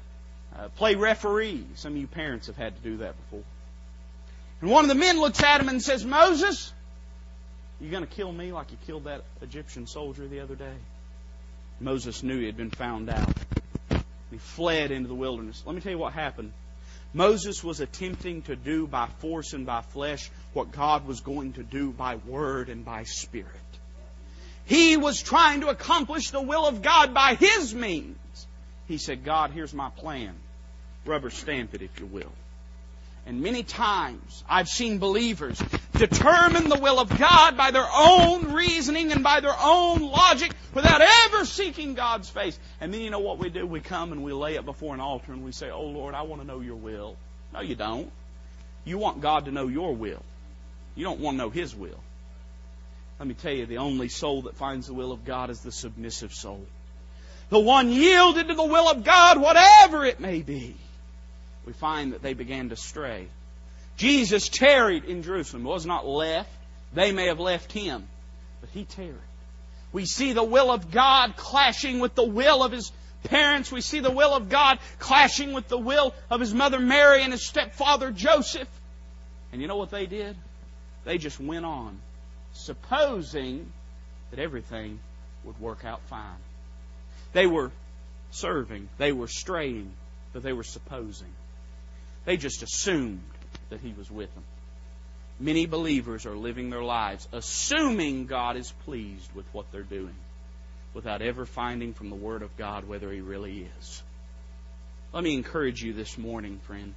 uh, 0.57 0.69
play 0.69 0.95
referee. 0.95 1.65
Some 1.75 1.93
of 1.93 1.97
you 1.97 2.07
parents 2.07 2.47
have 2.47 2.55
had 2.55 2.75
to 2.75 2.81
do 2.81 2.97
that 2.97 3.15
before. 3.17 3.43
And 4.61 4.71
one 4.71 4.85
of 4.85 4.89
the 4.89 4.95
men 4.95 5.19
looks 5.19 5.43
at 5.43 5.59
him 5.59 5.67
and 5.67 5.81
says, 5.81 6.05
Moses, 6.05 6.71
you 7.81 7.91
going 7.91 8.05
to 8.05 8.09
kill 8.09 8.31
me 8.31 8.53
like 8.53 8.71
you 8.71 8.77
killed 8.87 9.05
that 9.05 9.23
Egyptian 9.41 9.87
soldier 9.87 10.27
the 10.27 10.39
other 10.39 10.55
day? 10.55 10.75
Moses 11.79 12.23
knew 12.23 12.39
he 12.39 12.45
had 12.45 12.55
been 12.55 12.71
found 12.71 13.09
out. 13.09 13.33
He 14.33 14.39
fled 14.39 14.89
into 14.89 15.07
the 15.07 15.15
wilderness. 15.15 15.61
Let 15.63 15.75
me 15.75 15.81
tell 15.81 15.91
you 15.91 15.97
what 15.99 16.13
happened. 16.13 16.53
Moses 17.13 17.63
was 17.63 17.79
attempting 17.79 18.41
to 18.43 18.55
do 18.55 18.87
by 18.87 19.07
force 19.19 19.53
and 19.53 19.65
by 19.65 19.81
flesh 19.81 20.31
what 20.53 20.71
God 20.71 21.05
was 21.05 21.21
going 21.21 21.53
to 21.53 21.63
do 21.63 21.91
by 21.91 22.15
word 22.15 22.69
and 22.69 22.83
by 22.83 23.03
spirit. 23.03 23.47
He 24.65 24.97
was 24.97 25.21
trying 25.21 25.61
to 25.61 25.67
accomplish 25.67 26.31
the 26.31 26.41
will 26.41 26.65
of 26.65 26.81
God 26.81 27.13
by 27.13 27.35
his 27.35 27.75
means. 27.75 28.47
He 28.87 28.97
said, 28.97 29.23
God, 29.23 29.51
here's 29.51 29.73
my 29.73 29.91
plan. 29.91 30.33
Rubber 31.05 31.29
stamp 31.29 31.75
it, 31.75 31.83
if 31.83 31.99
you 31.99 32.07
will. 32.07 32.31
And 33.25 33.41
many 33.41 33.63
times 33.63 34.43
I've 34.49 34.67
seen 34.67 34.99
believers 34.99 35.61
determine 35.93 36.67
the 36.67 36.79
will 36.79 36.99
of 36.99 37.17
God 37.17 37.55
by 37.55 37.71
their 37.71 37.87
own 37.95 38.51
reasoning 38.51 39.13
and 39.13 39.23
by 39.23 39.39
their 39.39 39.55
own 39.57 40.01
logic 40.01 40.51
without 40.73 40.99
ever 40.99 41.45
seeking 41.45 41.93
God's 41.93 42.29
face. 42.29 42.59
And 42.81 42.93
then 42.93 42.99
you 42.99 43.09
know 43.09 43.19
what 43.19 43.39
we 43.39 43.49
do? 43.49 43.65
We 43.65 43.79
come 43.79 44.11
and 44.11 44.23
we 44.23 44.33
lay 44.33 44.55
it 44.55 44.65
before 44.65 44.93
an 44.93 44.99
altar 44.99 45.31
and 45.31 45.45
we 45.45 45.53
say, 45.53 45.69
Oh 45.69 45.85
Lord, 45.85 46.15
I 46.15 46.23
want 46.23 46.41
to 46.41 46.47
know 46.47 46.59
your 46.59 46.75
will. 46.75 47.15
No, 47.53 47.61
you 47.61 47.75
don't. 47.75 48.11
You 48.83 48.97
want 48.97 49.21
God 49.21 49.45
to 49.45 49.51
know 49.51 49.69
your 49.69 49.95
will. 49.95 50.23
You 50.95 51.05
don't 51.05 51.21
want 51.21 51.35
to 51.35 51.43
know 51.43 51.49
His 51.49 51.73
will. 51.73 51.99
Let 53.19 53.27
me 53.27 53.35
tell 53.35 53.53
you, 53.53 53.65
the 53.65 53.77
only 53.77 54.09
soul 54.09 54.43
that 54.43 54.57
finds 54.57 54.87
the 54.87 54.93
will 54.93 55.13
of 55.13 55.23
God 55.23 55.49
is 55.49 55.61
the 55.61 55.71
submissive 55.71 56.33
soul. 56.33 56.65
The 57.49 57.59
one 57.59 57.89
yielded 57.89 58.49
to 58.49 58.53
the 58.53 58.65
will 58.65 58.89
of 58.89 59.05
God, 59.05 59.39
whatever 59.39 60.03
it 60.03 60.19
may 60.19 60.41
be 60.41 60.75
we 61.65 61.73
find 61.73 62.13
that 62.13 62.21
they 62.21 62.33
began 62.33 62.69
to 62.69 62.75
stray. 62.75 63.27
Jesus 63.97 64.49
tarried 64.49 65.05
in 65.05 65.23
Jerusalem, 65.23 65.63
was 65.63 65.85
not 65.85 66.05
left. 66.05 66.49
They 66.93 67.11
may 67.11 67.27
have 67.27 67.39
left 67.39 67.71
him, 67.71 68.07
but 68.61 68.69
he 68.71 68.85
tarried. 68.85 69.15
We 69.91 70.05
see 70.05 70.33
the 70.33 70.43
will 70.43 70.71
of 70.71 70.91
God 70.91 71.35
clashing 71.35 71.99
with 71.99 72.15
the 72.15 72.23
will 72.23 72.63
of 72.63 72.71
his 72.71 72.91
parents. 73.25 73.71
We 73.71 73.81
see 73.81 73.99
the 73.99 74.11
will 74.11 74.33
of 74.33 74.49
God 74.49 74.79
clashing 74.99 75.53
with 75.53 75.67
the 75.67 75.77
will 75.77 76.13
of 76.29 76.39
his 76.39 76.53
mother 76.53 76.79
Mary 76.79 77.23
and 77.23 77.31
his 77.31 77.45
stepfather 77.45 78.11
Joseph. 78.11 78.67
And 79.51 79.61
you 79.61 79.67
know 79.67 79.77
what 79.77 79.91
they 79.91 80.07
did? 80.07 80.35
They 81.05 81.17
just 81.17 81.39
went 81.39 81.65
on, 81.65 81.99
supposing 82.53 83.71
that 84.31 84.39
everything 84.39 84.99
would 85.43 85.59
work 85.59 85.85
out 85.85 86.01
fine. 86.09 86.37
They 87.33 87.45
were 87.45 87.71
serving, 88.31 88.89
they 88.97 89.11
were 89.11 89.27
straying, 89.27 89.91
but 90.31 90.41
they 90.41 90.53
were 90.53 90.63
supposing. 90.63 91.31
They 92.25 92.37
just 92.37 92.63
assumed 92.63 93.23
that 93.69 93.81
He 93.81 93.93
was 93.93 94.09
with 94.09 94.33
them. 94.33 94.43
Many 95.39 95.65
believers 95.65 96.25
are 96.25 96.35
living 96.35 96.69
their 96.69 96.83
lives 96.83 97.27
assuming 97.31 98.27
God 98.27 98.55
is 98.55 98.71
pleased 98.85 99.33
with 99.33 99.45
what 99.51 99.71
they're 99.71 99.81
doing 99.81 100.15
without 100.93 101.21
ever 101.21 101.45
finding 101.45 101.93
from 101.93 102.09
the 102.09 102.15
Word 102.15 102.43
of 102.43 102.55
God 102.55 102.87
whether 102.87 103.11
He 103.11 103.21
really 103.21 103.67
is. 103.79 104.03
Let 105.11 105.23
me 105.23 105.33
encourage 105.33 105.83
you 105.83 105.93
this 105.93 106.17
morning, 106.17 106.59
friend. 106.65 106.93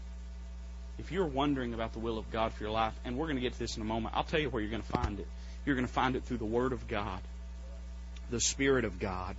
If 0.99 1.13
you're 1.13 1.27
wondering 1.27 1.75
about 1.75 1.93
the 1.93 1.99
will 1.99 2.19
of 2.19 2.31
God 2.31 2.53
for 2.53 2.65
your 2.65 2.73
life, 2.73 2.95
and 3.05 3.19
we're 3.19 3.27
going 3.27 3.37
to 3.37 3.43
get 3.43 3.53
to 3.53 3.59
this 3.59 3.77
in 3.77 3.83
a 3.83 3.87
moment, 3.87 4.15
I'll 4.17 4.25
tell 4.25 4.41
you 4.41 4.49
where 4.49 4.63
you're 4.63 4.71
going 4.71 4.83
to 4.83 4.89
find 4.89 5.21
it. 5.21 5.27
You're 5.67 5.75
going 5.75 5.87
to 5.87 5.93
find 5.93 6.17
it 6.17 6.25
through 6.25 6.39
the 6.39 6.47
Word 6.47 6.73
of 6.73 6.89
God, 6.89 7.21
the 8.31 8.41
Spirit 8.41 8.85
of 8.85 8.99
God, 8.99 9.37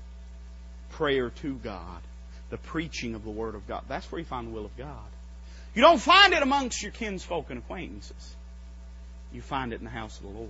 prayer 0.92 1.30
to 1.30 1.56
God, 1.56 2.02
the 2.50 2.58
preaching 2.58 3.16
of 3.16 3.24
the 3.24 3.32
Word 3.32 3.56
of 3.56 3.68
God. 3.68 3.84
That's 3.88 4.12
where 4.12 4.20
you 4.20 4.26
find 4.26 4.48
the 4.48 4.52
will 4.52 4.66
of 4.66 4.78
God. 4.78 5.10
You 5.78 5.84
don't 5.84 6.00
find 6.00 6.34
it 6.34 6.42
amongst 6.42 6.82
your 6.82 6.92
kinsfolk 6.92 7.52
and 7.52 7.60
acquaintances. 7.60 8.36
You 9.32 9.44
find 9.44 9.74
it 9.74 9.76
in 9.78 9.84
the 9.84 9.92
house 9.92 10.18
of 10.18 10.24
the 10.24 10.30
Lord. 10.30 10.50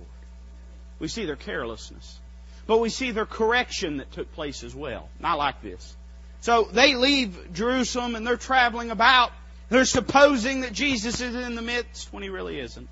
We 1.00 1.08
see 1.08 1.26
their 1.26 1.36
carelessness. 1.36 2.18
But 2.66 2.78
we 2.78 2.88
see 2.88 3.10
their 3.10 3.26
correction 3.26 3.98
that 3.98 4.10
took 4.10 4.32
place 4.32 4.64
as 4.64 4.74
well. 4.74 5.10
Not 5.20 5.36
like 5.36 5.60
this. 5.60 5.94
So 6.40 6.70
they 6.72 6.94
leave 6.94 7.52
Jerusalem 7.52 8.14
and 8.14 8.26
they're 8.26 8.38
traveling 8.38 8.90
about. 8.90 9.30
They're 9.68 9.84
supposing 9.84 10.62
that 10.62 10.72
Jesus 10.72 11.20
is 11.20 11.34
in 11.34 11.56
the 11.56 11.62
midst 11.62 12.10
when 12.10 12.22
he 12.22 12.30
really 12.30 12.58
isn't. 12.58 12.88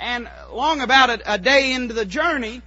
And 0.00 0.28
long 0.50 0.80
about 0.80 1.10
a, 1.10 1.34
a 1.34 1.38
day 1.38 1.74
into 1.74 1.94
the 1.94 2.06
journey, 2.06 2.60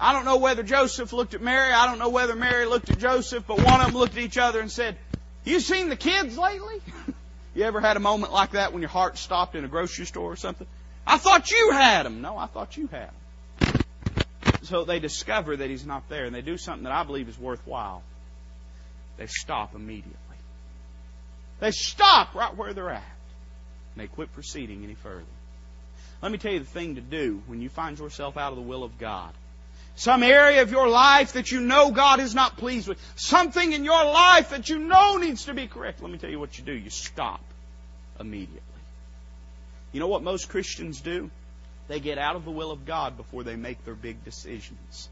I 0.00 0.14
don't 0.14 0.24
know 0.24 0.38
whether 0.38 0.62
Joseph 0.62 1.12
looked 1.12 1.34
at 1.34 1.42
Mary. 1.42 1.74
I 1.74 1.84
don't 1.84 1.98
know 1.98 2.08
whether 2.08 2.36
Mary 2.36 2.64
looked 2.64 2.88
at 2.88 2.96
Joseph, 2.96 3.44
but 3.46 3.60
one 3.60 3.82
of 3.82 3.88
them 3.88 3.96
looked 3.96 4.16
at 4.16 4.22
each 4.22 4.38
other 4.38 4.60
and 4.60 4.72
said, 4.72 4.96
You 5.44 5.60
seen 5.60 5.90
the 5.90 5.96
kids 5.96 6.38
lately? 6.38 6.80
You 7.56 7.64
ever 7.64 7.80
had 7.80 7.96
a 7.96 8.00
moment 8.00 8.34
like 8.34 8.50
that 8.52 8.74
when 8.74 8.82
your 8.82 8.90
heart 8.90 9.16
stopped 9.16 9.54
in 9.54 9.64
a 9.64 9.68
grocery 9.68 10.04
store 10.04 10.30
or 10.30 10.36
something? 10.36 10.66
I 11.06 11.16
thought 11.16 11.50
you 11.50 11.70
had 11.70 12.04
them. 12.04 12.20
No, 12.20 12.36
I 12.36 12.44
thought 12.44 12.76
you 12.76 12.86
had 12.88 13.08
them. 13.08 13.82
So 14.64 14.84
they 14.84 14.98
discover 14.98 15.56
that 15.56 15.70
he's 15.70 15.86
not 15.86 16.06
there, 16.10 16.26
and 16.26 16.34
they 16.34 16.42
do 16.42 16.58
something 16.58 16.84
that 16.84 16.92
I 16.92 17.02
believe 17.04 17.30
is 17.30 17.38
worthwhile. 17.38 18.02
They 19.16 19.26
stop 19.26 19.74
immediately. 19.74 20.12
They 21.58 21.70
stop 21.70 22.34
right 22.34 22.54
where 22.54 22.74
they're 22.74 22.90
at. 22.90 23.02
And 23.94 24.02
they 24.02 24.08
quit 24.08 24.34
proceeding 24.34 24.84
any 24.84 24.94
further. 24.94 25.24
Let 26.20 26.32
me 26.32 26.36
tell 26.36 26.52
you 26.52 26.58
the 26.58 26.66
thing 26.66 26.96
to 26.96 27.00
do 27.00 27.42
when 27.46 27.62
you 27.62 27.70
find 27.70 27.98
yourself 27.98 28.36
out 28.36 28.52
of 28.52 28.56
the 28.56 28.64
will 28.64 28.84
of 28.84 28.98
God 28.98 29.32
some 29.96 30.22
area 30.22 30.62
of 30.62 30.70
your 30.70 30.88
life 30.88 31.32
that 31.32 31.50
you 31.50 31.60
know 31.60 31.90
God 31.90 32.20
is 32.20 32.34
not 32.34 32.58
pleased 32.58 32.86
with. 32.86 32.98
Something 33.16 33.72
in 33.72 33.82
your 33.82 34.04
life 34.04 34.50
that 34.50 34.68
you 34.68 34.78
know 34.78 35.16
needs 35.16 35.46
to 35.46 35.54
be 35.54 35.66
correct. 35.66 36.02
Let 36.02 36.12
me 36.12 36.18
tell 36.18 36.30
you 36.30 36.38
what 36.38 36.58
you 36.58 36.64
do. 36.64 36.72
You 36.72 36.90
stop 36.90 37.40
immediately. 38.20 38.60
You 39.92 40.00
know 40.00 40.08
what 40.08 40.22
most 40.22 40.50
Christians 40.50 41.00
do? 41.00 41.30
They 41.88 42.00
get 42.00 42.18
out 42.18 42.36
of 42.36 42.44
the 42.44 42.50
will 42.50 42.70
of 42.70 42.84
God 42.84 43.16
before 43.16 43.42
they 43.42 43.56
make 43.56 43.84
their 43.84 43.94
big 43.94 44.22
decisions. 44.24 45.08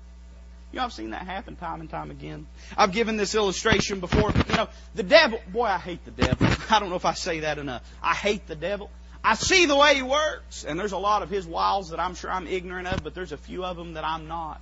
You 0.70 0.78
know, 0.78 0.84
I've 0.84 0.92
seen 0.92 1.10
that 1.10 1.22
happen 1.22 1.56
time 1.56 1.80
and 1.80 1.88
time 1.88 2.10
again. 2.10 2.46
I've 2.76 2.92
given 2.92 3.16
this 3.16 3.34
illustration 3.34 4.00
before. 4.00 4.32
You 4.32 4.56
know, 4.56 4.68
the 4.94 5.04
devil, 5.04 5.40
boy, 5.50 5.66
I 5.66 5.78
hate 5.78 6.04
the 6.04 6.10
devil. 6.10 6.46
I 6.70 6.80
don't 6.80 6.90
know 6.90 6.96
if 6.96 7.06
I 7.06 7.14
say 7.14 7.40
that 7.40 7.58
enough. 7.58 7.82
I 8.02 8.12
hate 8.12 8.46
the 8.46 8.56
devil. 8.56 8.90
I 9.22 9.36
see 9.36 9.64
the 9.64 9.76
way 9.76 9.94
he 9.94 10.02
works, 10.02 10.64
and 10.64 10.78
there's 10.78 10.92
a 10.92 10.98
lot 10.98 11.22
of 11.22 11.30
his 11.30 11.46
wiles 11.46 11.90
that 11.90 12.00
I'm 12.00 12.14
sure 12.14 12.30
I'm 12.30 12.46
ignorant 12.46 12.88
of, 12.88 13.02
but 13.02 13.14
there's 13.14 13.32
a 13.32 13.38
few 13.38 13.64
of 13.64 13.78
them 13.78 13.94
that 13.94 14.04
I'm 14.04 14.28
not. 14.28 14.60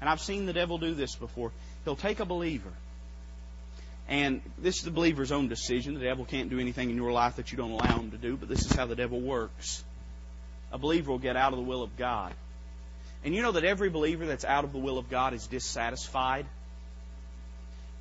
And 0.00 0.10
I've 0.10 0.20
seen 0.20 0.46
the 0.46 0.52
devil 0.52 0.78
do 0.78 0.94
this 0.94 1.14
before. 1.14 1.52
He'll 1.84 1.96
take 1.96 2.20
a 2.20 2.24
believer, 2.24 2.72
and 4.08 4.40
this 4.58 4.78
is 4.78 4.82
the 4.82 4.90
believer's 4.90 5.32
own 5.32 5.48
decision. 5.48 5.94
The 5.94 6.04
devil 6.04 6.24
can't 6.24 6.50
do 6.50 6.60
anything 6.60 6.90
in 6.90 6.96
your 6.96 7.12
life 7.12 7.36
that 7.36 7.50
you 7.50 7.58
don't 7.58 7.72
allow 7.72 7.98
him 7.98 8.10
to 8.12 8.18
do, 8.18 8.36
but 8.36 8.48
this 8.48 8.64
is 8.64 8.72
how 8.72 8.86
the 8.86 8.94
devil 8.94 9.20
works. 9.20 9.82
A 10.72 10.78
believer 10.78 11.10
will 11.10 11.18
get 11.18 11.36
out 11.36 11.52
of 11.52 11.58
the 11.58 11.64
will 11.64 11.82
of 11.82 11.96
God. 11.96 12.32
And 13.24 13.34
you 13.34 13.42
know 13.42 13.52
that 13.52 13.64
every 13.64 13.88
believer 13.88 14.26
that's 14.26 14.44
out 14.44 14.64
of 14.64 14.72
the 14.72 14.78
will 14.78 14.98
of 14.98 15.10
God 15.10 15.32
is 15.32 15.46
dissatisfied? 15.46 16.46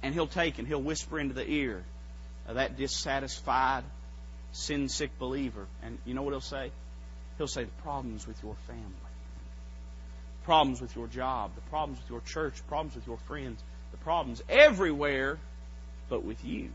And 0.03 0.13
he'll 0.13 0.27
take 0.27 0.59
and 0.59 0.67
he'll 0.67 0.81
whisper 0.81 1.19
into 1.19 1.33
the 1.33 1.49
ear 1.49 1.83
of 2.47 2.55
that 2.55 2.77
dissatisfied, 2.77 3.83
sin 4.51 4.89
sick 4.89 5.17
believer. 5.17 5.65
And 5.81 5.97
you 6.05 6.13
know 6.13 6.21
what 6.21 6.31
he'll 6.31 6.41
say? 6.41 6.71
He'll 7.37 7.47
say, 7.47 7.63
The 7.63 7.81
problem's 7.81 8.27
with 8.27 8.41
your 8.43 8.55
family 8.67 9.04
problems 10.45 10.81
with 10.81 10.95
your 10.95 11.07
job, 11.07 11.51
the 11.55 11.61
problems 11.69 11.99
with 11.99 12.09
your 12.09 12.21
church, 12.21 12.55
problems 12.67 12.95
with 12.95 13.05
your 13.07 13.17
friends, 13.27 13.61
the 13.91 13.97
problems 13.97 14.41
everywhere 14.47 15.37
but 16.09 16.23
with 16.23 16.43
you. 16.45 16.69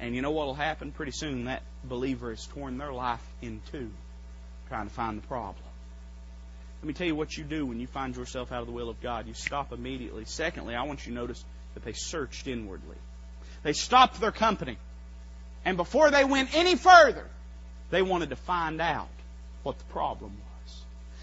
And 0.00 0.14
you 0.14 0.22
know 0.22 0.30
what 0.30 0.46
will 0.46 0.54
happen? 0.54 0.92
Pretty 0.92 1.12
soon 1.12 1.44
that 1.44 1.62
believer 1.84 2.30
has 2.30 2.46
torn 2.46 2.78
their 2.78 2.92
life 2.92 3.22
in 3.42 3.60
two 3.70 3.90
trying 4.68 4.86
to 4.86 4.92
find 4.92 5.18
the 5.18 5.26
problem. 5.26 5.56
Let 6.80 6.86
me 6.86 6.92
tell 6.92 7.06
you 7.06 7.14
what 7.14 7.36
you 7.36 7.44
do 7.44 7.66
when 7.66 7.80
you 7.80 7.86
find 7.86 8.14
yourself 8.14 8.52
out 8.52 8.60
of 8.60 8.66
the 8.66 8.72
will 8.72 8.88
of 8.88 9.00
God. 9.00 9.26
You 9.26 9.34
stop 9.34 9.72
immediately. 9.72 10.24
Secondly, 10.26 10.74
I 10.74 10.84
want 10.84 11.06
you 11.06 11.12
to 11.12 11.18
notice 11.18 11.44
that 11.74 11.84
they 11.84 11.92
searched 11.92 12.46
inwardly. 12.46 12.96
They 13.62 13.72
stopped 13.72 14.20
their 14.20 14.30
company. 14.30 14.78
And 15.64 15.76
before 15.76 16.10
they 16.10 16.24
went 16.24 16.54
any 16.54 16.76
further, 16.76 17.26
they 17.90 18.02
wanted 18.02 18.30
to 18.30 18.36
find 18.36 18.80
out 18.80 19.08
what 19.64 19.78
the 19.78 19.84
problem 19.86 20.30
was. 20.30 20.47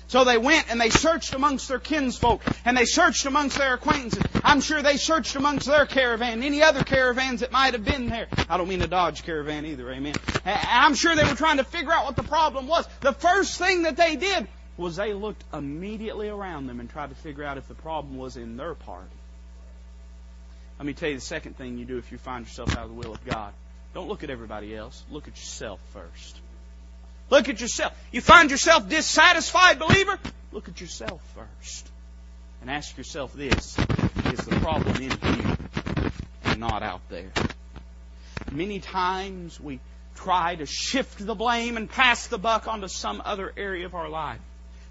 So 0.08 0.24
they 0.24 0.38
went 0.38 0.70
and 0.70 0.80
they 0.80 0.90
searched 0.90 1.34
amongst 1.34 1.68
their 1.68 1.80
kinsfolk 1.80 2.42
and 2.64 2.78
they 2.78 2.86
searched 2.86 3.26
amongst 3.26 3.58
their 3.58 3.74
acquaintances. 3.74 4.24
I'm 4.44 4.62
sure 4.62 4.82
they 4.82 4.98
searched 4.98 5.36
amongst 5.36 5.68
their 5.68 5.86
caravan, 5.86 6.44
any 6.44 6.62
other 6.62 6.84
caravans 6.84 7.40
that 7.40 7.52
might 7.52 7.74
have 7.74 7.84
been 7.84 8.08
there. 8.08 8.28
I 8.48 8.58
don't 8.58 8.70
mean 8.70 8.82
a 8.82 8.88
Dodge 8.88 9.24
caravan 9.24 9.66
either, 9.66 9.92
amen. 9.92 10.14
I'm 10.46 10.94
sure 10.94 11.16
they 11.16 11.24
were 11.24 11.36
trying 11.36 11.58
to 11.58 11.64
figure 11.64 11.92
out 11.92 12.06
what 12.06 12.16
the 12.16 12.24
problem 12.24 12.68
was. 12.68 12.88
The 13.02 13.14
first 13.14 13.58
thing 13.58 13.84
that 13.84 13.98
they 13.98 14.16
did 14.16 14.48
was 14.78 14.96
they 14.98 15.14
looked 15.14 15.44
immediately 15.54 16.30
around 16.30 16.68
them 16.68 16.80
and 16.80 16.90
tried 16.90 17.10
to 17.10 17.16
figure 17.16 17.44
out 17.44 17.58
if 17.58 17.68
the 17.68 17.76
problem 17.76 18.18
was 18.18 18.38
in 18.38 18.58
their 18.58 18.76
party. 18.76 19.10
Let 20.78 20.86
me 20.86 20.94
tell 20.94 21.10
you 21.10 21.16
the 21.16 21.22
second 21.22 21.58
thing 21.58 21.78
you 21.78 21.86
do 21.86 21.98
if 21.98 22.12
you 22.12 22.18
find 22.18 22.46
yourself 22.46 22.76
out 22.78 22.84
of 22.84 22.90
the 22.90 22.96
will 22.96 23.14
of 23.14 23.26
God. 23.26 23.54
Don't 23.94 24.10
look 24.10 24.24
at 24.24 24.30
everybody 24.30 24.76
else. 24.76 25.02
Look 25.10 25.28
at 25.28 25.36
yourself 25.38 25.80
first. 25.94 26.38
Look 27.30 27.50
at 27.50 27.60
yourself. 27.60 27.94
You 28.12 28.22
find 28.22 28.52
yourself 28.52 28.88
dissatisfied, 28.88 29.80
believer? 29.80 30.20
Look 30.52 30.70
at 30.70 30.80
yourself 30.80 31.22
first. 31.36 31.90
And 32.62 32.70
ask 32.70 32.98
yourself 32.98 33.34
this 33.34 33.78
Is 33.78 34.40
the 34.46 34.58
problem 34.62 34.96
in 34.98 35.12
you 35.12 35.58
and 36.46 36.60
not 36.60 36.84
out 36.84 37.02
there? 37.10 37.32
Many 38.52 38.80
times 38.80 39.60
we 39.60 39.80
try 40.16 40.56
to 40.56 40.66
shift 40.66 41.26
the 41.26 41.36
blame 41.36 41.78
and 41.78 41.90
pass 41.90 42.28
the 42.28 42.38
buck 42.38 42.68
onto 42.68 42.88
some 42.88 43.22
other 43.26 43.52
area 43.58 43.86
of 43.86 43.96
our 43.96 44.08
life. 44.08 44.40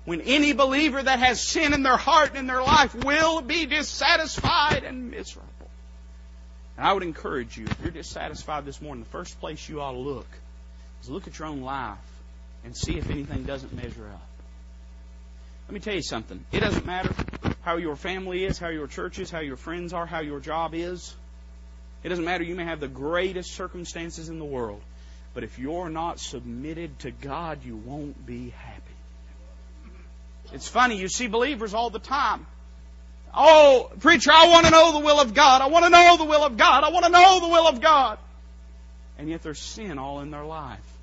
When 0.04 0.20
any 0.20 0.52
believer 0.52 1.02
that 1.02 1.18
has 1.20 1.40
sin 1.40 1.72
in 1.72 1.82
their 1.82 1.96
heart 1.96 2.30
and 2.30 2.38
in 2.38 2.46
their 2.46 2.62
life 2.62 2.94
will 2.94 3.40
be 3.40 3.64
dissatisfied 3.64 4.84
and 4.84 5.10
miserable. 5.10 5.48
And 6.76 6.86
I 6.86 6.92
would 6.92 7.04
encourage 7.04 7.56
you, 7.56 7.64
if 7.64 7.80
you're 7.80 7.90
dissatisfied 7.90 8.66
this 8.66 8.82
morning, 8.82 9.02
the 9.04 9.10
first 9.10 9.40
place 9.40 9.66
you 9.66 9.80
ought 9.80 9.92
to 9.92 9.98
look 9.98 10.26
is 11.00 11.08
look 11.08 11.26
at 11.26 11.38
your 11.38 11.48
own 11.48 11.62
life 11.62 11.96
and 12.64 12.76
see 12.76 12.96
if 12.96 13.10
anything 13.10 13.44
doesn't 13.44 13.72
measure 13.72 14.06
up. 14.06 14.26
Let 15.66 15.74
me 15.74 15.80
tell 15.80 15.94
you 15.94 16.02
something. 16.02 16.44
It 16.52 16.60
doesn't 16.60 16.84
matter 16.84 17.10
how 17.62 17.76
your 17.76 17.96
family 17.96 18.44
is, 18.44 18.58
how 18.58 18.68
your 18.68 18.86
church 18.86 19.18
is, 19.18 19.30
how 19.30 19.40
your 19.40 19.56
friends 19.56 19.92
are, 19.92 20.04
how 20.04 20.20
your 20.20 20.40
job 20.40 20.74
is. 20.74 21.14
It 22.02 22.10
doesn't 22.10 22.24
matter. 22.24 22.44
You 22.44 22.54
may 22.54 22.64
have 22.64 22.80
the 22.80 22.88
greatest 22.88 23.52
circumstances 23.52 24.28
in 24.28 24.38
the 24.38 24.44
world. 24.44 24.82
But 25.32 25.42
if 25.42 25.58
you're 25.58 25.88
not 25.88 26.20
submitted 26.20 26.98
to 27.00 27.10
God, 27.10 27.64
you 27.64 27.76
won't 27.76 28.26
be 28.26 28.50
happy. 28.50 28.80
It's 30.52 30.68
funny, 30.68 30.98
you 30.98 31.08
see 31.08 31.26
believers 31.26 31.74
all 31.74 31.90
the 31.90 31.98
time. 31.98 32.46
Oh, 33.34 33.90
preacher, 33.98 34.30
I 34.32 34.48
want 34.48 34.66
to 34.66 34.70
know 34.70 34.92
the 34.92 35.04
will 35.04 35.18
of 35.18 35.34
God. 35.34 35.60
I 35.60 35.66
want 35.66 35.86
to 35.86 35.90
know 35.90 36.16
the 36.16 36.24
will 36.24 36.44
of 36.44 36.56
God. 36.56 36.84
I 36.84 36.90
want 36.90 37.06
to 37.06 37.10
know 37.10 37.40
the 37.40 37.48
will 37.48 37.66
of 37.66 37.80
God. 37.80 38.18
And 39.18 39.28
yet 39.28 39.42
there's 39.42 39.58
sin 39.58 39.98
all 39.98 40.20
in 40.20 40.30
their 40.30 40.44
life. 40.44 40.93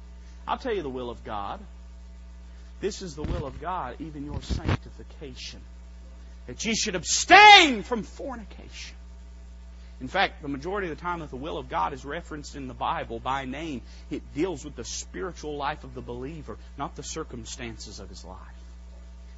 I'll 0.47 0.58
tell 0.58 0.73
you 0.73 0.82
the 0.82 0.89
will 0.89 1.10
of 1.10 1.23
God. 1.23 1.60
This 2.80 3.01
is 3.01 3.15
the 3.15 3.23
will 3.23 3.45
of 3.45 3.62
God, 3.62 3.95
even 3.99 4.25
your 4.25 4.41
sanctification. 4.41 5.62
That 6.47 6.65
ye 6.65 6.73
should 6.73 6.95
abstain 6.95 7.84
from 7.84 8.04
fornication. 8.04 8.95
In 10.01 10.08
fact, 10.08 10.41
the 10.41 10.47
majority 10.47 10.89
of 10.89 10.97
the 10.97 11.01
time 11.01 11.19
that 11.19 11.30
the 11.30 11.36
will 11.36 11.60
of 11.60 11.69
God 11.69 11.93
is 11.93 12.04
referenced 12.04 12.56
in 12.56 12.67
the 12.67 12.73
Bible 12.73 13.19
by 13.19 13.45
name, 13.45 13.84
it 14.10 14.23
deals 14.34 14.65
with 14.65 14.75
the 14.75 14.84
spiritual 14.84 15.58
life 15.58 15.84
of 15.84 15.93
the 15.93 16.01
believer, 16.01 16.58
not 16.75 16.95
the 16.95 17.04
circumstances 17.04 17.99
of 17.99 18.10
his 18.10 18.25
life. 18.25 18.38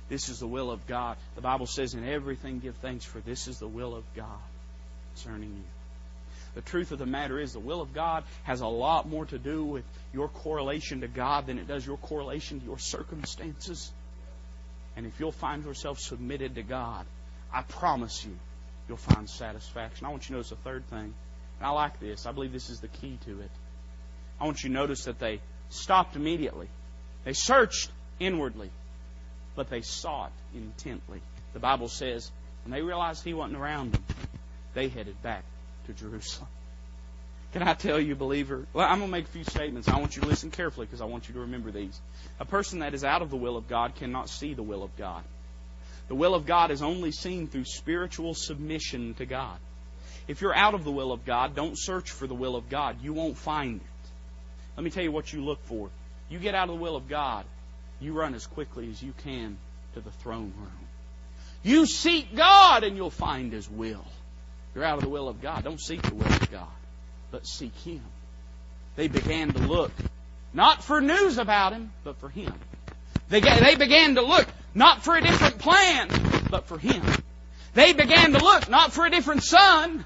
This 0.08 0.30
is 0.30 0.40
the 0.40 0.48
will 0.48 0.72
of 0.72 0.88
God. 0.88 1.18
The 1.36 1.42
Bible 1.42 1.66
says, 1.66 1.94
In 1.94 2.08
everything 2.08 2.60
give 2.60 2.76
thanks, 2.78 3.04
for 3.04 3.20
this 3.20 3.50
is 3.50 3.60
the 3.60 3.68
will 3.68 3.94
of 3.94 4.06
God 4.16 4.40
concerning 5.14 5.50
you. 5.50 5.64
The 6.56 6.62
truth 6.62 6.92
of 6.92 7.00
the 7.00 7.06
matter 7.06 7.40
is, 7.40 7.54
the 7.54 7.60
will 7.60 7.82
of 7.82 7.94
God 7.94 8.24
has 8.44 8.62
a 8.62 8.68
lot 8.68 9.08
more 9.08 9.26
to 9.26 9.38
do 9.38 9.66
with 9.66 9.84
your 10.14 10.28
correlation 10.28 11.02
to 11.02 11.08
God 11.08 11.48
than 11.48 11.58
it 11.58 11.68
does 11.68 11.86
your 11.86 11.98
correlation 11.98 12.60
to 12.60 12.66
your 12.66 12.80
circumstances. 12.80 13.92
And 14.96 15.06
if 15.06 15.20
you'll 15.20 15.32
find 15.32 15.66
yourself 15.66 16.00
submitted 16.00 16.56
to 16.56 16.64
God, 16.64 17.06
I 17.52 17.64
promise 17.64 18.24
you, 18.24 18.38
you'll 18.88 18.98
find 18.98 19.28
satisfaction. 19.28 20.06
I 20.06 20.10
want 20.10 20.24
you 20.24 20.28
to 20.28 20.34
notice 20.34 20.52
a 20.52 20.56
third 20.58 20.88
thing. 20.90 21.14
And 21.60 21.68
I 21.68 21.70
like 21.70 22.00
this. 22.00 22.26
I 22.26 22.32
believe 22.32 22.52
this 22.52 22.70
is 22.70 22.80
the 22.80 22.88
key 22.88 23.18
to 23.26 23.42
it. 23.42 23.52
I 24.40 24.46
want 24.46 24.64
you 24.64 24.70
to 24.70 24.76
notice 24.76 25.06
that 25.06 25.20
they 25.20 25.40
stopped 25.70 26.16
immediately. 26.16 26.68
They 27.24 27.34
searched 27.34 27.90
inwardly, 28.20 28.70
but 29.56 29.70
they 29.70 29.82
sought 29.82 30.32
intently. 30.54 31.22
The 31.54 31.60
Bible 31.60 31.88
says, 31.88 32.32
when 32.66 32.72
they 32.72 32.82
realized 32.82 33.24
he 33.24 33.34
wasn't 33.34 33.60
around 33.60 33.94
them, 33.94 34.04
they 34.74 34.90
headed 34.90 35.22
back 35.22 35.44
to 35.88 35.94
Jerusalem. 35.94 36.50
Can 37.54 37.62
I 37.62 37.76
tell 37.76 38.00
you, 38.00 38.16
believer? 38.16 38.66
Well, 38.74 38.88
I'm 38.88 38.98
going 38.98 39.10
to 39.10 39.12
make 39.12 39.26
a 39.26 39.30
few 39.30 39.44
statements. 39.44 39.88
I 39.88 40.00
want 40.00 40.16
you 40.16 40.24
to 40.24 40.28
listen 40.28 40.50
carefully 40.50 40.88
because 40.88 41.02
I 41.02 41.06
want 41.06 41.28
you 41.28 41.36
to 41.36 41.42
remember 41.42 41.70
these. 41.70 42.00
A 42.40 42.46
person 42.46 42.80
that 42.80 42.96
is 42.96 43.04
out 43.04 43.22
of 43.22 43.30
the 43.30 43.38
will 43.38 43.58
of 43.58 43.68
God 43.68 43.94
cannot 43.96 44.28
see 44.28 44.56
the 44.56 44.64
will 44.64 44.84
of 44.84 44.96
God. 44.98 45.24
The 46.08 46.16
will 46.16 46.34
of 46.34 46.48
God 46.48 46.72
is 46.72 46.82
only 46.82 47.12
seen 47.12 47.48
through 47.48 47.66
spiritual 47.66 48.34
submission 48.34 49.14
to 49.16 49.26
God. 49.26 49.58
If 50.28 50.42
you're 50.42 50.56
out 50.56 50.74
of 50.74 50.84
the 50.84 50.92
will 50.92 51.12
of 51.12 51.26
God, 51.26 51.56
don't 51.56 51.78
search 51.78 52.10
for 52.10 52.28
the 52.28 52.34
will 52.34 52.56
of 52.56 52.70
God. 52.70 52.98
You 53.02 53.14
won't 53.14 53.38
find 53.38 53.82
it. 53.82 54.10
Let 54.76 54.84
me 54.84 54.90
tell 54.90 55.04
you 55.04 55.12
what 55.12 55.32
you 55.32 55.44
look 55.44 55.64
for. 55.66 55.90
You 56.30 56.40
get 56.40 56.56
out 56.56 56.70
of 56.70 56.76
the 56.76 56.82
will 56.82 56.96
of 56.96 57.08
God, 57.08 57.46
you 58.00 58.14
run 58.14 58.34
as 58.34 58.48
quickly 58.48 58.90
as 58.90 59.02
you 59.02 59.14
can 59.24 59.58
to 59.94 60.02
the 60.02 60.12
throne 60.12 60.54
room. 60.58 60.88
You 61.62 61.86
seek 61.86 62.36
God 62.36 62.84
and 62.84 62.98
you'll 62.98 63.12
find 63.12 63.54
His 63.54 63.70
will. 63.70 64.06
You're 64.74 64.84
out 64.84 64.98
of 64.98 65.04
the 65.04 65.10
will 65.10 65.30
of 65.30 65.42
God. 65.42 65.64
Don't 65.64 65.80
seek 65.80 66.02
the 66.02 66.16
will 66.16 66.26
of 66.26 66.52
God, 66.52 66.68
but 67.34 67.48
seek 67.48 67.76
Him. 67.78 68.02
They 68.96 69.08
began 69.08 69.52
to 69.54 69.60
look, 69.60 69.92
not 70.54 70.84
for 70.84 71.02
news 71.02 71.40
about 71.40 71.74
Him, 71.74 71.92
but 72.04 72.20
for 72.20 72.30
Him. 72.30 72.54
They, 73.28 73.42
they 73.42 73.76
began 73.76 74.16
to 74.16 74.22
look, 74.22 74.48
not 74.76 75.04
for 75.04 75.18
a 75.18 75.22
different 75.22 75.58
plan, 75.58 76.10
but 76.52 76.68
for 76.68 76.78
Him. 76.78 77.02
They 77.74 77.94
began 77.94 78.34
to 78.34 78.38
look, 78.38 78.70
not 78.70 78.94
for 78.94 79.08
a 79.08 79.10
different 79.10 79.42
son. 79.44 80.06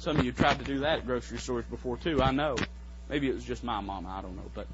Some 0.00 0.16
of 0.16 0.24
you 0.24 0.32
tried 0.32 0.58
to 0.58 0.64
do 0.64 0.80
that 0.80 0.98
at 0.98 1.06
grocery 1.06 1.38
stores 1.38 1.64
before 1.66 1.98
too, 1.98 2.20
I 2.20 2.32
know. 2.32 2.56
Maybe 3.08 3.28
it 3.28 3.34
was 3.34 3.44
just 3.44 3.62
my 3.62 3.80
mama, 3.80 4.08
I 4.08 4.22
don't 4.22 4.34
know, 4.34 4.50
but 4.52 4.66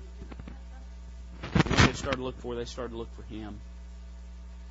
they 1.43 1.93
started 1.93 2.17
to 2.17 2.23
look 2.23 2.41
for, 2.41 2.55
they 2.55 2.65
started 2.65 2.93
to 2.93 2.97
look 2.97 3.15
for 3.15 3.23
Him. 3.25 3.61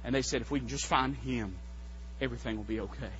And 0.03 0.15
they 0.15 0.23
said, 0.23 0.41
if 0.41 0.49
we 0.49 0.57
can 0.57 0.69
just 0.69 0.87
find 0.87 1.15
Him, 1.17 1.55
everything 2.19 2.57
will 2.57 2.63
be 2.63 2.79
okay. 2.79 3.13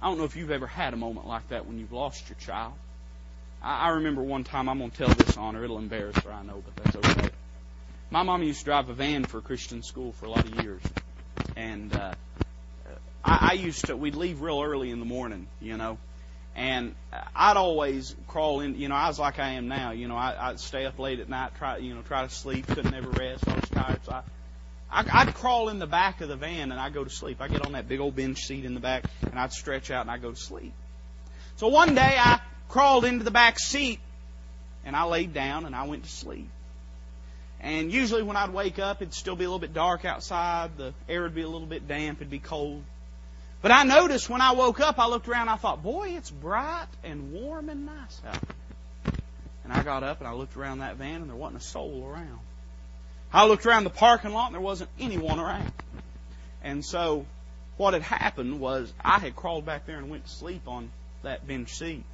I 0.00 0.08
don't 0.08 0.16
know 0.16 0.24
if 0.24 0.36
you've 0.36 0.52
ever 0.52 0.68
had 0.68 0.94
a 0.94 0.96
moment 0.96 1.26
like 1.26 1.48
that 1.48 1.66
when 1.66 1.80
you've 1.80 1.92
lost 1.92 2.28
your 2.28 2.38
child. 2.38 2.74
I, 3.62 3.86
I 3.86 3.88
remember 3.90 4.22
one 4.22 4.44
time, 4.44 4.68
I'm 4.68 4.78
going 4.78 4.90
to 4.90 4.96
tell 4.96 5.08
this 5.08 5.36
on 5.36 5.54
her. 5.54 5.64
It'll 5.64 5.78
embarrass 5.78 6.16
her, 6.18 6.32
I 6.32 6.42
know, 6.42 6.62
but 6.64 6.84
that's 6.84 6.96
okay. 6.96 7.30
My 8.10 8.22
mom 8.22 8.42
used 8.42 8.60
to 8.60 8.64
drive 8.66 8.88
a 8.88 8.94
van 8.94 9.24
for 9.24 9.38
a 9.38 9.42
Christian 9.42 9.82
school 9.82 10.12
for 10.12 10.26
a 10.26 10.30
lot 10.30 10.44
of 10.44 10.62
years. 10.62 10.82
And 11.56 11.94
uh, 11.94 12.14
I, 13.24 13.48
I 13.50 13.52
used 13.54 13.86
to, 13.86 13.96
we'd 13.96 14.14
leave 14.14 14.40
real 14.40 14.62
early 14.62 14.90
in 14.90 15.00
the 15.00 15.06
morning, 15.06 15.48
you 15.60 15.76
know. 15.76 15.98
And 16.54 16.94
I'd 17.34 17.58
always 17.58 18.14
crawl 18.28 18.60
in, 18.60 18.76
you 18.76 18.88
know, 18.88 18.94
I 18.94 19.08
was 19.08 19.18
like 19.18 19.38
I 19.38 19.52
am 19.52 19.68
now. 19.68 19.90
You 19.90 20.08
know, 20.08 20.16
I, 20.16 20.48
I'd 20.48 20.60
stay 20.60 20.86
up 20.86 20.98
late 20.98 21.20
at 21.20 21.28
night, 21.28 21.52
try, 21.58 21.76
you 21.78 21.94
know, 21.94 22.00
try 22.02 22.26
to 22.26 22.32
sleep, 22.32 22.66
couldn't 22.66 22.94
ever 22.94 23.10
rest. 23.10 23.46
I 23.46 23.54
was 23.54 23.68
tired, 23.68 24.04
so 24.04 24.12
I, 24.12 25.04
I'd 25.12 25.34
crawl 25.34 25.68
in 25.68 25.78
the 25.78 25.86
back 25.86 26.20
of 26.20 26.28
the 26.28 26.36
van 26.36 26.72
and 26.72 26.80
I'd 26.80 26.94
go 26.94 27.04
to 27.04 27.10
sleep. 27.10 27.40
I 27.40 27.48
get 27.48 27.66
on 27.66 27.72
that 27.72 27.88
big 27.88 28.00
old 28.00 28.16
bench 28.16 28.38
seat 28.38 28.64
in 28.64 28.72
the 28.74 28.80
back 28.80 29.04
and 29.22 29.38
I'd 29.38 29.52
stretch 29.52 29.90
out 29.90 30.02
and 30.02 30.10
I'd 30.10 30.22
go 30.22 30.30
to 30.30 30.36
sleep. 30.36 30.72
So 31.56 31.68
one 31.68 31.94
day 31.94 32.16
I 32.18 32.40
crawled 32.68 33.04
into 33.04 33.24
the 33.24 33.30
back 33.30 33.58
seat 33.58 34.00
and 34.84 34.94
I 34.94 35.04
laid 35.04 35.32
down 35.32 35.66
and 35.66 35.74
I 35.74 35.86
went 35.86 36.04
to 36.04 36.10
sleep. 36.10 36.48
And 37.60 37.90
usually 37.90 38.22
when 38.22 38.36
I'd 38.36 38.52
wake 38.52 38.78
up, 38.78 39.02
it'd 39.02 39.14
still 39.14 39.34
be 39.34 39.44
a 39.44 39.48
little 39.48 39.58
bit 39.58 39.72
dark 39.72 40.04
outside. 40.04 40.76
The 40.76 40.94
air 41.08 41.22
would 41.22 41.34
be 41.34 41.42
a 41.42 41.48
little 41.48 41.66
bit 41.66 41.88
damp. 41.88 42.18
It'd 42.18 42.30
be 42.30 42.38
cold. 42.38 42.84
But 43.62 43.72
I 43.72 43.82
noticed 43.84 44.28
when 44.28 44.40
I 44.40 44.52
woke 44.52 44.80
up, 44.80 44.98
I 44.98 45.08
looked 45.08 45.28
around, 45.28 45.48
I 45.48 45.56
thought, 45.56 45.82
boy, 45.82 46.10
it's 46.10 46.30
bright 46.30 46.86
and 47.02 47.32
warm 47.32 47.68
and 47.68 47.86
nice 47.86 48.20
out. 48.26 48.38
And 49.64 49.72
I 49.72 49.82
got 49.82 50.04
up 50.04 50.20
and 50.20 50.28
I 50.28 50.32
looked 50.32 50.56
around 50.56 50.78
that 50.78 50.96
van 50.96 51.22
and 51.22 51.28
there 51.28 51.36
wasn't 51.36 51.62
a 51.62 51.64
soul 51.64 52.06
around. 52.08 52.38
I 53.32 53.46
looked 53.46 53.66
around 53.66 53.84
the 53.84 53.90
parking 53.90 54.32
lot 54.32 54.46
and 54.46 54.54
there 54.54 54.60
wasn't 54.60 54.90
anyone 55.00 55.40
around. 55.40 55.72
And 56.62 56.84
so 56.84 57.26
what 57.76 57.94
had 57.94 58.02
happened 58.02 58.60
was 58.60 58.92
I 59.04 59.18
had 59.18 59.34
crawled 59.34 59.66
back 59.66 59.86
there 59.86 59.98
and 59.98 60.08
went 60.10 60.24
to 60.24 60.30
sleep 60.30 60.68
on 60.68 60.90
that 61.22 61.46
bench 61.46 61.74
seat. 61.74 62.04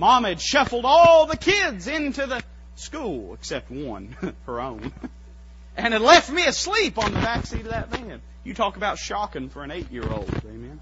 Mom 0.00 0.24
had 0.24 0.40
shuffled 0.40 0.86
all 0.86 1.26
the 1.26 1.36
kids 1.36 1.86
into 1.86 2.26
the 2.26 2.42
school 2.74 3.34
except 3.34 3.70
one, 3.70 4.16
her 4.46 4.58
own, 4.58 4.92
and 5.76 5.92
had 5.92 6.00
left 6.00 6.30
me 6.30 6.46
asleep 6.46 6.96
on 6.96 7.12
the 7.12 7.20
back 7.20 7.44
seat 7.44 7.60
of 7.60 7.72
that 7.72 7.90
van. 7.90 8.22
You 8.42 8.54
talk 8.54 8.78
about 8.78 8.98
shocking 8.98 9.50
for 9.50 9.62
an 9.62 9.70
eight 9.70 9.92
year 9.92 10.10
old, 10.10 10.30
amen. 10.46 10.80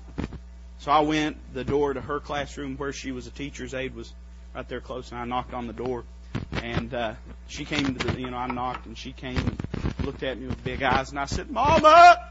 So 0.79 0.93
I 0.93 1.01
went, 1.01 1.37
the 1.53 1.65
door 1.65 1.95
to 1.95 2.01
her 2.01 2.21
classroom 2.21 2.77
where 2.77 2.93
she 2.93 3.11
was 3.11 3.27
a 3.27 3.33
teacher's 3.33 3.75
aide 3.75 3.97
was 3.97 4.13
right 4.55 4.69
there 4.69 4.81
close, 4.81 5.11
and 5.11 5.19
I 5.19 5.25
knocked 5.25 5.53
on 5.53 5.67
the 5.67 5.73
door. 5.73 6.05
And 6.53 6.95
uh, 6.95 7.15
she 7.49 7.65
came 7.65 7.97
to 7.97 8.07
the, 8.07 8.21
you 8.21 8.31
know, 8.31 8.37
I 8.37 8.47
knocked 8.47 8.87
and 8.87 8.97
she 8.97 9.11
came 9.11 9.37
and 9.37 9.61
looked 10.05 10.23
at 10.23 10.39
me 10.39 10.47
with 10.47 10.63
big 10.63 10.81
eyes 10.85 11.11
and 11.11 11.19
I 11.19 11.25
said, 11.25 11.51
Mama, 11.51 12.25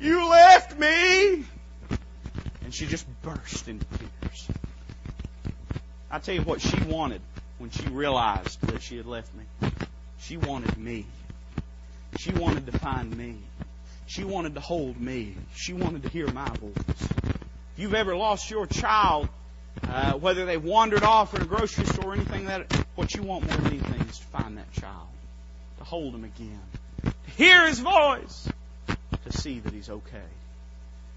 you 0.00 0.28
left 0.28 0.76
me. 0.76 1.44
And 2.64 2.74
she 2.74 2.86
just 2.86 3.06
burst 3.22 3.68
into 3.68 3.86
tears. 3.86 4.48
I 6.10 6.18
tell 6.18 6.34
you 6.34 6.42
what 6.42 6.60
she 6.60 6.76
wanted 6.82 7.20
when 7.58 7.70
she 7.70 7.86
realized 7.88 8.60
that 8.62 8.82
she 8.82 8.96
had 8.96 9.06
left 9.06 9.30
me. 9.34 9.70
She 10.20 10.36
wanted 10.36 10.76
me. 10.76 11.06
She 12.18 12.32
wanted 12.32 12.66
to 12.66 12.78
find 12.78 13.16
me. 13.16 13.36
She 14.06 14.24
wanted 14.24 14.54
to 14.54 14.60
hold 14.60 15.00
me. 15.00 15.36
She 15.54 15.72
wanted 15.72 16.02
to 16.02 16.08
hear 16.08 16.26
my 16.32 16.48
voice. 16.48 16.72
If 16.76 17.78
you've 17.78 17.94
ever 17.94 18.16
lost 18.16 18.50
your 18.50 18.66
child, 18.66 19.28
uh, 19.88 20.14
whether 20.14 20.46
they 20.46 20.56
wandered 20.56 21.04
off 21.04 21.34
in 21.34 21.42
a 21.42 21.44
grocery 21.44 21.84
store 21.86 22.10
or 22.10 22.14
anything 22.14 22.46
that 22.46 22.72
what 22.96 23.14
you 23.14 23.22
want 23.22 23.46
more 23.46 23.56
than 23.58 23.66
anything 23.68 24.00
is 24.08 24.18
to 24.18 24.24
find 24.26 24.58
that 24.58 24.72
child, 24.72 25.08
to 25.78 25.84
hold 25.84 26.14
him 26.14 26.24
again, 26.24 26.60
to 27.04 27.30
hear 27.36 27.66
his 27.66 27.78
voice, 27.78 28.48
to 29.24 29.38
see 29.38 29.60
that 29.60 29.72
he's 29.72 29.88
okay. 29.88 30.18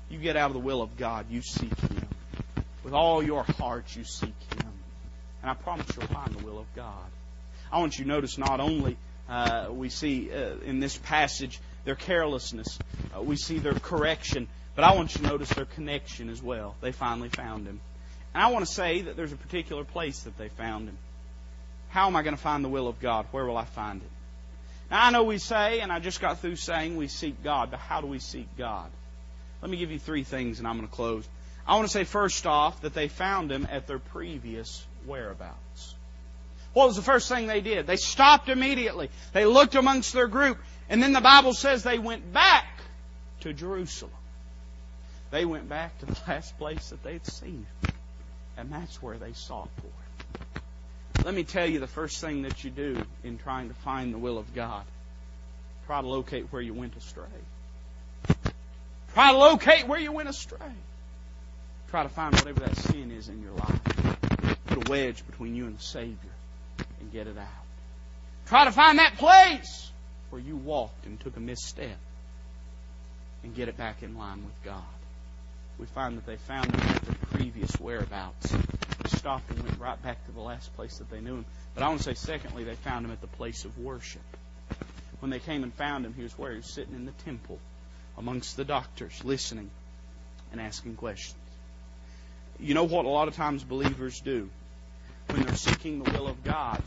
You 0.10 0.20
get 0.20 0.38
out 0.38 0.52
of 0.52 0.54
the 0.54 0.60
will 0.60 0.82
of 0.82 0.96
God, 0.98 1.26
you 1.32 1.42
seek 1.42 1.78
him. 1.80 2.08
With 2.84 2.94
all 2.94 3.24
your 3.24 3.44
heart, 3.44 3.96
you 3.96 4.04
seek 4.04 4.36
him. 4.56 4.63
And 5.44 5.52
I 5.52 5.56
promise 5.56 5.86
you'll 5.96 6.08
find 6.08 6.34
the 6.34 6.44
will 6.46 6.58
of 6.58 6.74
God. 6.74 7.06
I 7.70 7.80
want 7.80 7.98
you 7.98 8.06
to 8.06 8.08
notice 8.08 8.38
not 8.38 8.62
only 8.62 8.96
uh, 9.28 9.68
we 9.72 9.90
see 9.90 10.32
uh, 10.32 10.56
in 10.66 10.80
this 10.80 10.98
passage 10.98 11.60
their 11.84 11.96
carelessness, 11.96 12.80
uh, 13.16 13.22
we 13.22 13.36
see 13.36 13.60
their 13.60 13.74
correction, 13.74 14.48
but 14.74 14.86
I 14.86 14.96
want 14.96 15.14
you 15.14 15.22
to 15.22 15.28
notice 15.28 15.50
their 15.50 15.66
connection 15.66 16.30
as 16.30 16.42
well. 16.42 16.76
They 16.80 16.94
finally 16.94 17.28
found 17.28 17.68
him. 17.68 17.82
And 18.34 18.42
I 18.42 18.52
want 18.52 18.66
to 18.66 18.72
say 18.72 19.02
that 19.02 19.18
there's 19.18 19.34
a 19.34 19.38
particular 19.38 19.84
place 19.84 20.22
that 20.22 20.38
they 20.38 20.48
found 20.48 20.88
him. 20.88 20.98
How 21.90 22.08
am 22.08 22.16
I 22.16 22.24
going 22.24 22.36
to 22.36 22.42
find 22.42 22.64
the 22.64 22.70
will 22.70 22.88
of 22.88 23.02
God? 23.02 23.26
Where 23.32 23.46
will 23.46 23.58
I 23.58 23.66
find 23.66 24.02
it? 24.02 24.10
Now, 24.90 25.06
I 25.06 25.12
know 25.12 25.24
we 25.24 25.40
say, 25.40 25.82
and 25.82 25.92
I 25.92 26.00
just 26.00 26.22
got 26.22 26.40
through 26.40 26.56
saying 26.56 26.96
we 26.96 27.10
seek 27.10 27.44
God, 27.44 27.70
but 27.70 27.82
how 27.82 28.00
do 28.00 28.08
we 28.08 28.20
seek 28.20 28.48
God? 28.58 28.90
Let 29.62 29.70
me 29.70 29.78
give 29.78 29.92
you 29.92 30.00
three 30.00 30.24
things, 30.24 30.60
and 30.60 30.68
I'm 30.68 30.78
going 30.78 30.88
to 30.88 30.96
close. 30.96 31.28
I 31.68 31.76
want 31.76 31.86
to 31.86 31.92
say 31.92 32.06
first 32.06 32.48
off 32.48 32.82
that 32.82 32.94
they 32.94 33.10
found 33.10 33.52
him 33.52 33.68
at 33.70 33.88
their 33.88 34.00
previous 34.00 34.86
whereabouts. 35.06 35.96
What 36.74 36.88
was 36.88 36.96
the 36.96 37.04
first 37.04 37.30
thing 37.30 37.48
they 37.48 37.62
did? 37.62 37.86
They 37.86 37.98
stopped 37.98 38.50
immediately. 38.50 39.10
They 39.32 39.46
looked 39.46 39.76
amongst 39.76 40.14
their 40.14 40.28
group, 40.28 40.58
and 40.90 41.02
then 41.02 41.14
the 41.14 41.22
Bible 41.22 41.54
says 41.54 41.84
they 41.84 42.00
went 42.00 42.34
back 42.34 42.66
to 43.42 43.54
Jerusalem. 43.54 44.12
They 45.30 45.46
went 45.46 45.70
back 45.70 45.98
to 46.00 46.06
the 46.06 46.18
last 46.28 46.58
place 46.58 46.90
that 46.90 47.04
they'd 47.04 47.26
seen 47.26 47.66
him. 47.82 47.94
And 48.58 48.72
that's 48.72 49.02
where 49.02 49.18
they 49.18 49.34
sought 49.34 49.70
for 49.78 49.88
him. 49.88 51.26
let 51.26 51.34
me 51.34 51.44
tell 51.44 51.66
you 51.66 51.80
the 51.80 51.88
first 51.88 52.22
thing 52.22 52.44
that 52.44 52.64
you 52.64 52.70
do 52.70 53.04
in 53.24 53.38
trying 53.38 53.70
to 53.70 53.76
find 53.76 54.14
the 54.14 54.20
will 54.20 54.38
of 54.38 54.54
God. 54.54 54.84
Try 55.88 56.02
to 56.02 56.08
locate 56.08 56.46
where 56.52 56.62
you 56.62 56.74
went 56.74 56.96
astray. 56.96 57.26
Try 59.14 59.32
to 59.32 59.38
locate 59.38 59.88
where 59.88 60.00
you 60.00 60.12
went 60.12 60.30
astray. 60.30 60.58
Try 61.90 62.04
to 62.04 62.10
find 62.10 62.34
whatever 62.36 62.62
that 62.62 62.76
sin 62.78 63.12
is 63.12 63.28
in 63.28 63.42
your 63.42 63.52
life. 63.52 64.33
Put 64.66 64.88
a 64.88 64.92
wedge 64.92 65.26
between 65.26 65.56
you 65.56 65.66
and 65.66 65.78
the 65.78 65.84
Savior 65.84 66.32
and 67.00 67.12
get 67.12 67.28
it 67.28 67.38
out. 67.38 67.48
Try 68.48 68.66
to 68.66 68.72
find 68.72 69.00
that 69.00 69.18
place 69.18 69.92
where 70.30 70.42
you 70.42 70.56
walked 70.56 71.06
and 71.06 71.20
took 71.20 71.38
a 71.38 71.40
misstep 71.40 71.98
and 73.44 73.56
get 73.56 73.68
it 73.68 73.78
back 73.78 74.04
in 74.04 74.18
line 74.18 74.44
with 74.44 74.64
God. 74.64 74.84
We 75.78 75.86
find 75.88 76.18
that 76.18 76.26
they 76.26 76.38
found 76.38 76.74
him 76.74 76.82
at 76.82 77.02
their 77.04 77.16
previous 77.32 77.80
whereabouts. 77.80 78.52
They 78.52 79.10
stopped 79.10 79.50
and 79.50 79.64
went 79.64 79.80
right 79.80 80.02
back 80.02 80.26
to 80.26 80.32
the 80.32 80.42
last 80.42 80.74
place 80.76 80.98
that 80.98 81.10
they 81.10 81.20
knew 81.20 81.38
him. 81.38 81.46
But 81.74 81.84
I 81.84 81.90
want 81.90 82.02
to 82.02 82.04
say, 82.04 82.14
secondly, 82.14 82.64
they 82.64 82.76
found 82.76 83.06
him 83.06 83.12
at 83.12 83.22
the 83.22 83.28
place 83.28 83.66
of 83.66 83.78
worship. 83.78 84.22
When 85.20 85.30
they 85.30 85.40
came 85.40 85.64
and 85.64 85.74
found 85.74 86.06
him, 86.06 86.14
he 86.14 86.24
was 86.24 86.38
where? 86.38 86.52
He 86.52 86.58
was 86.58 86.74
sitting 86.74 86.94
in 86.94 87.06
the 87.06 87.12
temple 87.24 87.60
amongst 88.18 88.56
the 88.56 88.66
doctors, 88.66 89.24
listening 89.24 89.72
and 90.52 90.62
asking 90.62 90.96
questions. 90.96 91.43
You 92.60 92.74
know 92.74 92.84
what 92.84 93.06
a 93.06 93.10
lot 93.10 93.28
of 93.28 93.36
times 93.36 93.64
believers 93.64 94.20
do? 94.22 94.50
When 95.30 95.44
they're 95.44 95.56
seeking 95.56 96.04
the 96.04 96.12
will 96.12 96.28
of 96.28 96.44
God, 96.44 96.82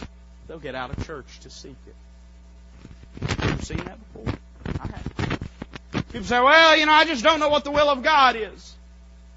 they'll 0.47 0.59
get 0.59 0.75
out 0.75 0.97
of 0.97 1.07
church 1.07 1.41
to 1.41 1.51
seek 1.51 1.77
it. 1.87 3.27
Have 3.29 3.45
you 3.45 3.51
ever 3.51 3.63
seen 3.63 3.79
that 3.79 3.99
before? 4.13 4.35
I 4.81 4.87
have. 4.87 6.07
People 6.13 6.27
say, 6.27 6.41
well, 6.41 6.77
you 6.77 6.87
know, 6.87 6.93
I 6.93 7.05
just 7.05 7.25
don't 7.25 7.41
know 7.41 7.49
what 7.49 7.65
the 7.65 7.71
will 7.71 7.89
of 7.89 8.03
God 8.03 8.37
is. 8.37 8.75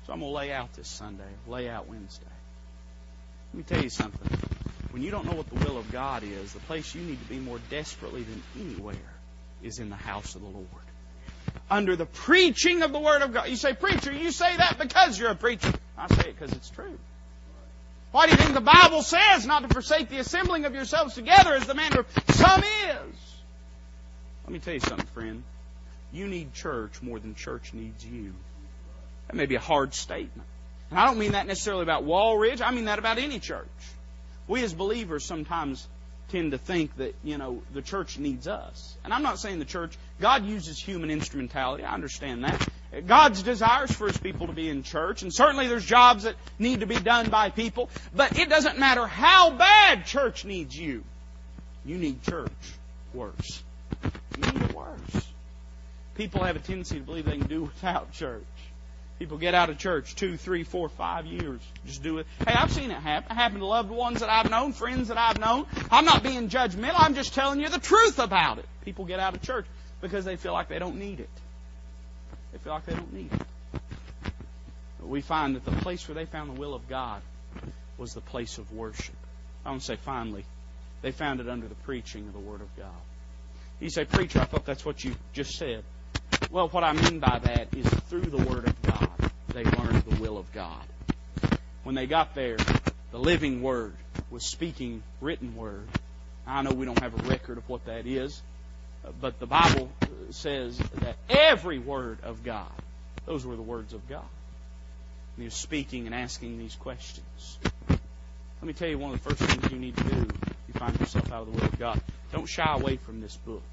So 0.06 0.14
I'm 0.14 0.20
going 0.20 0.32
to 0.32 0.36
lay 0.36 0.52
out 0.52 0.74
this 0.74 0.88
Sunday, 0.88 1.24
lay 1.48 1.70
out 1.70 1.88
Wednesday. 1.88 2.26
Let 3.54 3.58
me 3.58 3.64
tell 3.64 3.84
you 3.84 3.90
something. 3.90 4.38
When 4.92 5.02
you 5.02 5.12
don't 5.12 5.26
know 5.26 5.34
what 5.34 5.50
the 5.50 5.66
will 5.66 5.78
of 5.78 5.92
God 5.92 6.24
is, 6.24 6.54
the 6.54 6.60
place 6.62 6.94
you 6.96 7.02
need 7.02 7.22
to 7.22 7.30
be 7.30 7.38
more 7.38 7.60
desperately 7.70 8.24
than 8.24 8.44
anywhere 8.60 8.96
is 9.62 9.80
in 9.80 9.90
the 9.90 9.96
house 9.96 10.36
of 10.36 10.42
the 10.42 10.48
Lord. 10.48 10.66
Under 11.70 11.96
the 11.96 12.06
preaching 12.06 12.82
of 12.82 12.92
the 12.92 13.00
Word 13.00 13.22
of 13.22 13.34
God. 13.34 13.50
You 13.50 13.56
say, 13.56 13.74
preacher, 13.74 14.12
you 14.12 14.32
say 14.32 14.56
that 14.56 14.78
because 14.80 15.20
you're 15.20 15.32
a 15.32 15.36
preacher. 15.36 15.74
I 16.00 16.08
say 16.08 16.30
it 16.30 16.40
because 16.40 16.56
it's 16.56 16.70
true. 16.70 16.98
Why 18.12 18.26
do 18.26 18.32
you 18.32 18.38
think 18.38 18.54
the 18.54 18.62
Bible 18.62 19.04
says 19.04 19.46
not 19.46 19.62
to 19.64 19.70
forsake 19.70 20.10
the 20.10 20.18
assembling 20.18 20.66
of 20.66 20.74
yourselves 20.74 21.14
together 21.14 21.54
as 21.54 21.68
the 21.68 21.76
manner 21.76 22.00
of 22.00 22.08
some 22.32 22.62
is? 22.62 23.16
Let 24.46 24.54
me 24.54 24.60
tell 24.60 24.74
you 24.74 24.80
something, 24.80 25.06
friend. 25.08 25.44
You 26.12 26.28
need 26.28 26.54
church 26.54 27.02
more 27.04 27.20
than 27.20 27.36
church 27.36 27.74
needs 27.74 28.04
you. 28.04 28.34
That 29.28 29.36
may 29.36 29.46
be 29.46 29.56
a 29.56 29.60
hard 29.60 29.94
statement. 29.94 30.48
And 30.90 30.98
I 30.98 31.06
don't 31.06 31.20
mean 31.20 31.34
that 31.34 31.46
necessarily 31.46 31.84
about 31.84 32.04
Walridge. 32.04 32.62
I 32.62 32.72
mean 32.72 32.86
that 32.86 32.98
about 32.98 33.20
any 33.20 33.38
church. 33.40 33.68
We 34.48 34.64
as 34.64 34.74
believers 34.74 35.24
sometimes 35.24 35.88
tend 36.30 36.52
to 36.52 36.58
think 36.58 36.96
that, 36.98 37.14
you 37.24 37.38
know, 37.38 37.62
the 37.74 37.84
church 37.84 38.18
needs 38.18 38.48
us. 38.48 38.98
And 39.04 39.14
I'm 39.14 39.22
not 39.22 39.38
saying 39.38 39.60
the 39.60 39.66
church, 39.66 39.96
God 40.20 40.46
uses 40.46 40.80
human 40.80 41.12
instrumentality. 41.12 41.84
I 41.84 41.94
understand 41.94 42.44
that. 42.44 42.68
God's 43.06 43.44
desires 43.44 43.92
for 43.92 44.08
His 44.08 44.18
people 44.18 44.48
to 44.48 44.54
be 44.54 44.70
in 44.70 44.84
church, 44.84 45.22
and 45.22 45.34
certainly 45.34 45.68
there's 45.68 45.86
jobs 45.86 46.24
that 46.24 46.36
need 46.58 46.80
to 46.80 46.88
be 46.88 47.00
done 47.00 47.30
by 47.30 47.50
people, 47.50 47.90
but 48.16 48.40
it 48.40 48.50
doesn't 48.50 48.80
matter 48.80 49.06
how 49.06 49.52
bad 49.52 50.06
church 50.06 50.46
needs 50.46 50.76
you. 50.76 51.04
You 51.86 51.98
need 51.98 52.24
church 52.24 52.52
worse. 53.14 53.64
You 54.38 54.52
need 54.52 54.62
it 54.62 54.76
worse. 54.76 55.28
People 56.16 56.44
have 56.44 56.56
a 56.56 56.60
tendency 56.60 57.00
to 57.00 57.06
believe 57.06 57.26
they 57.26 57.38
can 57.38 57.48
do 57.48 57.64
without 57.64 58.12
church. 58.12 58.44
People 59.20 59.38
get 59.38 59.54
out 59.54 59.70
of 59.70 59.78
church 59.78 60.16
two, 60.16 60.38
three, 60.38 60.64
four, 60.64 60.88
five 60.88 61.26
years. 61.26 61.60
Just 61.86 62.02
do 62.02 62.20
it. 62.20 62.28
Hey, 62.48 62.54
I've 62.54 62.72
seen 62.72 62.90
it 62.90 62.98
happen. 62.98 63.32
It 63.32 63.36
happened 63.36 63.60
to 63.60 63.66
loved 63.66 63.90
ones 63.90 64.22
that 64.22 64.30
I've 64.30 64.50
known, 64.50 64.72
friends 64.72 65.10
that 65.10 65.18
I've 65.18 65.40
known. 65.40 65.66
I'm 65.92 66.06
not 66.06 66.24
being 66.24 66.48
judgmental. 66.48 66.96
I'm 66.96 67.16
just 67.16 67.34
telling 67.34 67.60
you 67.60 67.68
the 67.68 67.80
truth 67.80 68.18
about 68.18 68.60
it. 68.60 68.66
People 68.86 69.06
get 69.06 69.20
out 69.20 69.36
of 69.36 69.42
church 69.42 69.66
because 70.02 70.24
they 70.24 70.38
feel 70.38 70.54
like 70.54 70.70
they 70.70 70.80
don't 70.80 70.96
need 70.96 71.20
it. 71.20 71.30
They 72.52 72.58
feel 72.58 72.74
like 72.74 72.86
they 72.86 72.94
don't 72.94 73.14
need 73.14 73.32
it. 73.32 73.42
But 75.00 75.08
we 75.08 75.22
find 75.22 75.56
that 75.56 75.66
the 75.66 75.72
place 75.72 76.08
where 76.08 76.16
they 76.16 76.26
found 76.26 76.50
the 76.50 76.60
will 76.60 76.74
of 76.74 76.88
God 76.88 77.22
was 77.98 78.14
the 78.14 78.22
place 78.22 78.58
of 78.58 78.72
worship. 78.74 79.16
I 79.66 79.74
to 79.74 79.80
say 79.80 79.96
finally, 79.98 80.46
they 81.02 81.12
found 81.12 81.40
it 81.40 81.48
under 81.48 81.68
the 81.68 81.76
preaching 81.76 82.28
of 82.28 82.34
the 82.34 82.40
Word 82.40 82.62
of 82.62 82.76
God. 82.76 82.88
You 83.80 83.90
say, 83.90 84.06
Preacher, 84.06 84.40
I 84.40 84.46
thought 84.46 84.66
that's 84.66 84.84
what 84.84 85.04
you 85.04 85.16
just 85.34 85.52
said. 85.52 85.84
Well, 86.52 86.68
what 86.70 86.84
I 86.84 86.94
mean 86.94 87.20
by 87.20 87.40
that 87.40 87.74
is 87.74 87.86
through 88.10 88.30
the 88.30 88.38
Word 88.38 88.66
of 88.66 88.82
God, 88.84 89.12
they 89.54 89.64
learned 89.64 90.04
the 90.04 90.22
will 90.22 90.38
of 90.38 90.52
God. 90.52 90.84
When 91.84 91.96
they 91.96 92.08
got 92.08 92.36
there, 92.36 92.58
the 93.12 93.20
living 93.20 93.62
Word 93.62 93.94
was 94.30 94.46
speaking 94.46 95.04
written 95.22 95.56
Word. 95.56 95.88
I 96.46 96.62
know 96.62 96.72
we 96.72 96.86
don't 96.86 97.02
have 97.02 97.14
a 97.14 97.30
record 97.30 97.58
of 97.58 97.70
what 97.70 97.86
that 97.86 98.06
is, 98.06 98.42
but 99.22 99.40
the 99.40 99.46
Bible 99.46 99.90
says 100.32 100.78
that 100.78 101.16
every 101.30 101.80
Word 101.80 102.20
of 102.24 102.44
God, 102.44 102.72
those 103.26 103.46
were 103.46 103.56
the 103.56 103.62
words 103.62 103.94
of 103.94 104.08
God. 104.08 104.26
And 105.36 105.44
he 105.44 105.46
was 105.46 105.54
speaking 105.54 106.06
and 106.06 106.16
asking 106.16 106.58
these 106.58 106.76
questions. 106.76 107.60
Let 107.90 108.68
me 108.68 108.74
tell 108.74 108.90
you 108.90 108.98
one 108.98 109.14
of 109.14 109.24
the 109.24 109.30
first 109.30 109.42
things 109.42 109.72
you 109.72 109.80
need 109.80 109.96
to 109.96 110.04
do 110.04 110.28
if 110.46 110.54
you 110.68 110.74
find 110.74 111.00
yourself 111.00 111.32
out 111.32 111.48
of 111.48 111.54
the 111.54 111.60
will 111.60 111.68
of 111.68 111.80
God. 111.80 112.02
Don't 112.34 112.48
shy 112.48 112.74
away 112.74 112.98
from 112.98 113.22
this 113.22 113.36
book. 113.38 113.64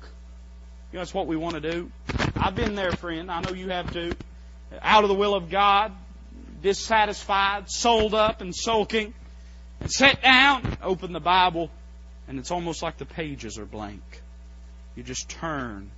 You 0.92 0.98
know, 0.98 1.00
that's 1.00 1.12
what 1.12 1.26
we 1.26 1.36
want 1.36 1.54
to 1.54 1.60
do. 1.60 1.90
I've 2.36 2.54
been 2.54 2.76
there, 2.76 2.92
friend. 2.92 3.30
I 3.30 3.40
know 3.40 3.50
you 3.50 3.70
have 3.70 3.92
too. 3.92 4.12
Out 4.80 5.02
of 5.02 5.08
the 5.08 5.14
will 5.14 5.34
of 5.34 5.50
God, 5.50 5.92
dissatisfied, 6.62 7.68
sold 7.68 8.14
up 8.14 8.40
and 8.40 8.54
sulking, 8.54 9.12
and 9.80 9.90
sit 9.90 10.22
down, 10.22 10.78
open 10.82 11.12
the 11.12 11.20
Bible, 11.20 11.70
and 12.28 12.38
it's 12.38 12.50
almost 12.50 12.82
like 12.82 12.98
the 12.98 13.04
pages 13.04 13.58
are 13.58 13.66
blank. 13.66 14.22
You 14.96 15.02
just 15.02 15.28
turn 15.28 15.90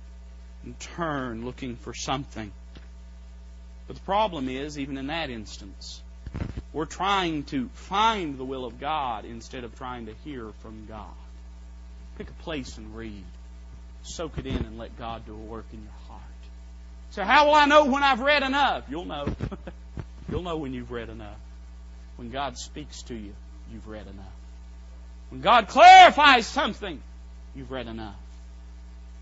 and 0.63 0.79
turn 0.79 1.45
looking 1.45 1.75
for 1.77 1.93
something. 1.93 2.51
But 3.87 3.95
the 3.95 4.03
problem 4.03 4.49
is, 4.49 4.77
even 4.77 4.97
in 4.97 5.07
that 5.07 5.29
instance, 5.29 6.01
we're 6.73 6.85
trying 6.85 7.43
to 7.45 7.69
find 7.69 8.37
the 8.37 8.45
will 8.45 8.65
of 8.65 8.79
God 8.79 9.25
instead 9.25 9.63
of 9.63 9.75
trying 9.77 10.05
to 10.05 10.13
hear 10.23 10.51
from 10.61 10.85
God. 10.85 11.07
Pick 12.17 12.29
a 12.29 12.43
place 12.43 12.77
and 12.77 12.95
read 12.95 13.23
soak 14.03 14.37
it 14.37 14.45
in 14.45 14.57
and 14.57 14.77
let 14.77 14.97
God 14.97 15.25
do 15.25 15.33
a 15.33 15.37
work 15.37 15.65
in 15.73 15.81
your 15.81 15.91
heart. 16.07 16.21
So 17.11 17.23
how 17.23 17.47
will 17.47 17.55
I 17.55 17.65
know 17.65 17.85
when 17.85 18.03
I've 18.03 18.21
read 18.21 18.43
enough? 18.43 18.85
You'll 18.89 19.05
know. 19.05 19.27
You'll 20.29 20.43
know 20.43 20.57
when 20.57 20.73
you've 20.73 20.91
read 20.91 21.09
enough. 21.09 21.39
When 22.17 22.29
God 22.29 22.57
speaks 22.57 23.01
to 23.03 23.15
you, 23.15 23.33
you've 23.73 23.87
read 23.87 24.05
enough. 24.05 24.33
When 25.31 25.41
God 25.41 25.67
clarifies 25.67 26.45
something, 26.45 27.01
you've 27.55 27.71
read 27.71 27.87
enough. 27.87 28.15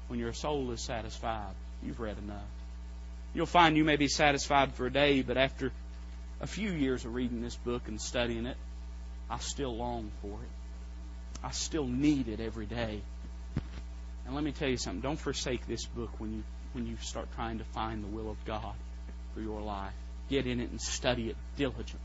When 0.07 0.19
your 0.19 0.33
soul 0.33 0.71
is 0.71 0.81
satisfied, 0.81 1.53
you've 1.83 1.99
read 1.99 2.17
enough. 2.17 2.41
You'll 3.33 3.45
find 3.45 3.77
you 3.77 3.83
may 3.83 3.97
be 3.97 4.07
satisfied 4.07 4.73
for 4.73 4.87
a 4.87 4.91
day, 4.91 5.21
but 5.21 5.37
after 5.37 5.71
a 6.39 6.47
few 6.47 6.71
years 6.71 7.03
of 7.05 7.13
reading 7.13 7.41
this 7.41 7.55
book 7.55 7.87
and 7.87 7.99
studying 7.99 8.45
it, 8.45 8.57
I 9.29 9.39
still 9.39 9.75
long 9.75 10.11
for 10.21 10.33
it. 10.33 11.43
I 11.43 11.51
still 11.51 11.85
need 11.85 12.29
it 12.29 12.39
every 12.39 12.65
day. 12.65 13.01
And 14.25 14.35
let 14.35 14.43
me 14.43 14.51
tell 14.51 14.69
you 14.69 14.77
something. 14.77 15.01
Don't 15.01 15.19
forsake 15.19 15.67
this 15.67 15.85
book 15.85 16.09
when 16.19 16.33
you 16.33 16.43
when 16.73 16.85
you 16.85 16.97
start 17.01 17.27
trying 17.35 17.57
to 17.57 17.63
find 17.63 18.03
the 18.03 18.07
will 18.07 18.29
of 18.29 18.43
God 18.45 18.75
for 19.33 19.41
your 19.41 19.61
life. 19.61 19.93
Get 20.29 20.45
in 20.45 20.59
it 20.59 20.69
and 20.69 20.79
study 20.79 21.29
it 21.29 21.37
diligently. 21.55 21.99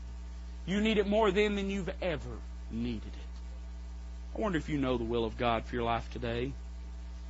You 0.65 0.81
need 0.81 0.97
it 0.97 1.07
more 1.07 1.31
then 1.31 1.55
than 1.55 1.69
you've 1.69 1.91
ever 2.01 2.37
needed 2.71 3.05
it. 3.05 4.35
I 4.35 4.41
wonder 4.41 4.57
if 4.57 4.69
you 4.69 4.77
know 4.77 4.97
the 4.97 5.03
will 5.03 5.25
of 5.25 5.37
God 5.37 5.65
for 5.65 5.75
your 5.75 5.83
life 5.83 6.09
today. 6.11 6.53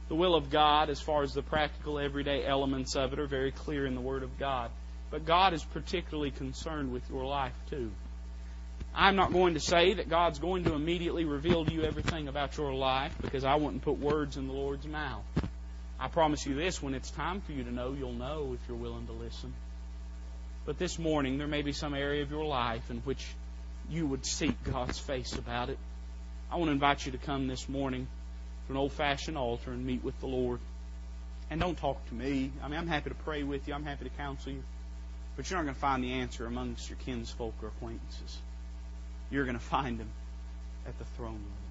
The 0.09 0.15
will 0.15 0.35
of 0.35 0.49
God, 0.49 0.89
as 0.89 0.99
far 0.99 1.23
as 1.23 1.33
the 1.33 1.41
practical, 1.41 1.97
everyday 1.97 2.45
elements 2.45 2.95
of 2.95 3.13
it, 3.13 3.19
are 3.19 3.27
very 3.27 3.51
clear 3.51 3.85
in 3.85 3.95
the 3.95 4.01
Word 4.01 4.23
of 4.23 4.37
God. 4.37 4.69
But 5.09 5.25
God 5.25 5.53
is 5.53 5.63
particularly 5.63 6.31
concerned 6.31 6.91
with 6.91 7.09
your 7.09 7.25
life, 7.25 7.53
too. 7.69 7.91
I'm 8.95 9.15
not 9.15 9.31
going 9.33 9.55
to 9.55 9.59
say 9.59 9.95
that 9.95 10.09
God's 10.09 10.39
going 10.39 10.65
to 10.65 10.73
immediately 10.73 11.25
reveal 11.25 11.65
to 11.65 11.73
you 11.73 11.83
everything 11.83 12.27
about 12.27 12.57
your 12.57 12.73
life 12.73 13.13
because 13.21 13.43
I 13.43 13.55
wouldn't 13.55 13.81
put 13.81 13.97
words 13.97 14.37
in 14.37 14.47
the 14.47 14.53
Lord's 14.53 14.85
mouth. 14.85 15.23
I 15.99 16.09
promise 16.09 16.45
you 16.45 16.53
this 16.53 16.81
when 16.81 16.93
it's 16.93 17.09
time 17.09 17.41
for 17.41 17.53
you 17.53 17.63
to 17.63 17.71
know, 17.71 17.93
you'll 17.97 18.13
know 18.13 18.53
if 18.53 18.59
you're 18.67 18.77
willing 18.77 19.07
to 19.07 19.13
listen. 19.13 19.53
But 20.65 20.77
this 20.77 20.99
morning, 20.99 21.37
there 21.37 21.47
may 21.47 21.61
be 21.61 21.73
some 21.73 21.93
area 21.93 22.21
of 22.23 22.29
your 22.29 22.45
life 22.45 22.89
in 22.91 22.97
which 22.99 23.25
you 23.89 24.05
would 24.07 24.25
seek 24.25 24.63
God's 24.63 24.99
face 24.99 25.33
about 25.33 25.69
it. 25.69 25.77
I 26.51 26.57
want 26.57 26.67
to 26.67 26.73
invite 26.73 27.05
you 27.05 27.13
to 27.13 27.17
come 27.17 27.47
this 27.47 27.67
morning 27.67 28.07
an 28.73 28.77
old 28.77 28.91
fashioned 28.91 29.37
altar 29.37 29.71
and 29.71 29.85
meet 29.85 30.03
with 30.03 30.19
the 30.19 30.27
Lord. 30.27 30.59
And 31.49 31.59
don't 31.61 31.77
talk 31.77 32.05
to 32.07 32.13
me. 32.13 32.51
I 32.61 32.67
mean, 32.67 32.79
I'm 32.79 32.87
happy 32.87 33.09
to 33.09 33.15
pray 33.15 33.43
with 33.43 33.67
you, 33.67 33.73
I'm 33.73 33.85
happy 33.85 34.03
to 34.05 34.09
counsel 34.11 34.53
you. 34.53 34.63
But 35.35 35.49
you're 35.49 35.57
not 35.57 35.63
going 35.63 35.75
to 35.75 35.81
find 35.81 36.03
the 36.03 36.13
answer 36.13 36.45
amongst 36.45 36.89
your 36.89 36.97
kinsfolk 36.99 37.55
or 37.61 37.69
acquaintances 37.69 38.37
you're 39.33 39.45
going 39.45 39.57
to 39.57 39.63
find 39.63 39.99
them 39.99 40.09
at 40.87 40.97
the 40.99 41.05
throne 41.17 41.33
room. 41.33 41.53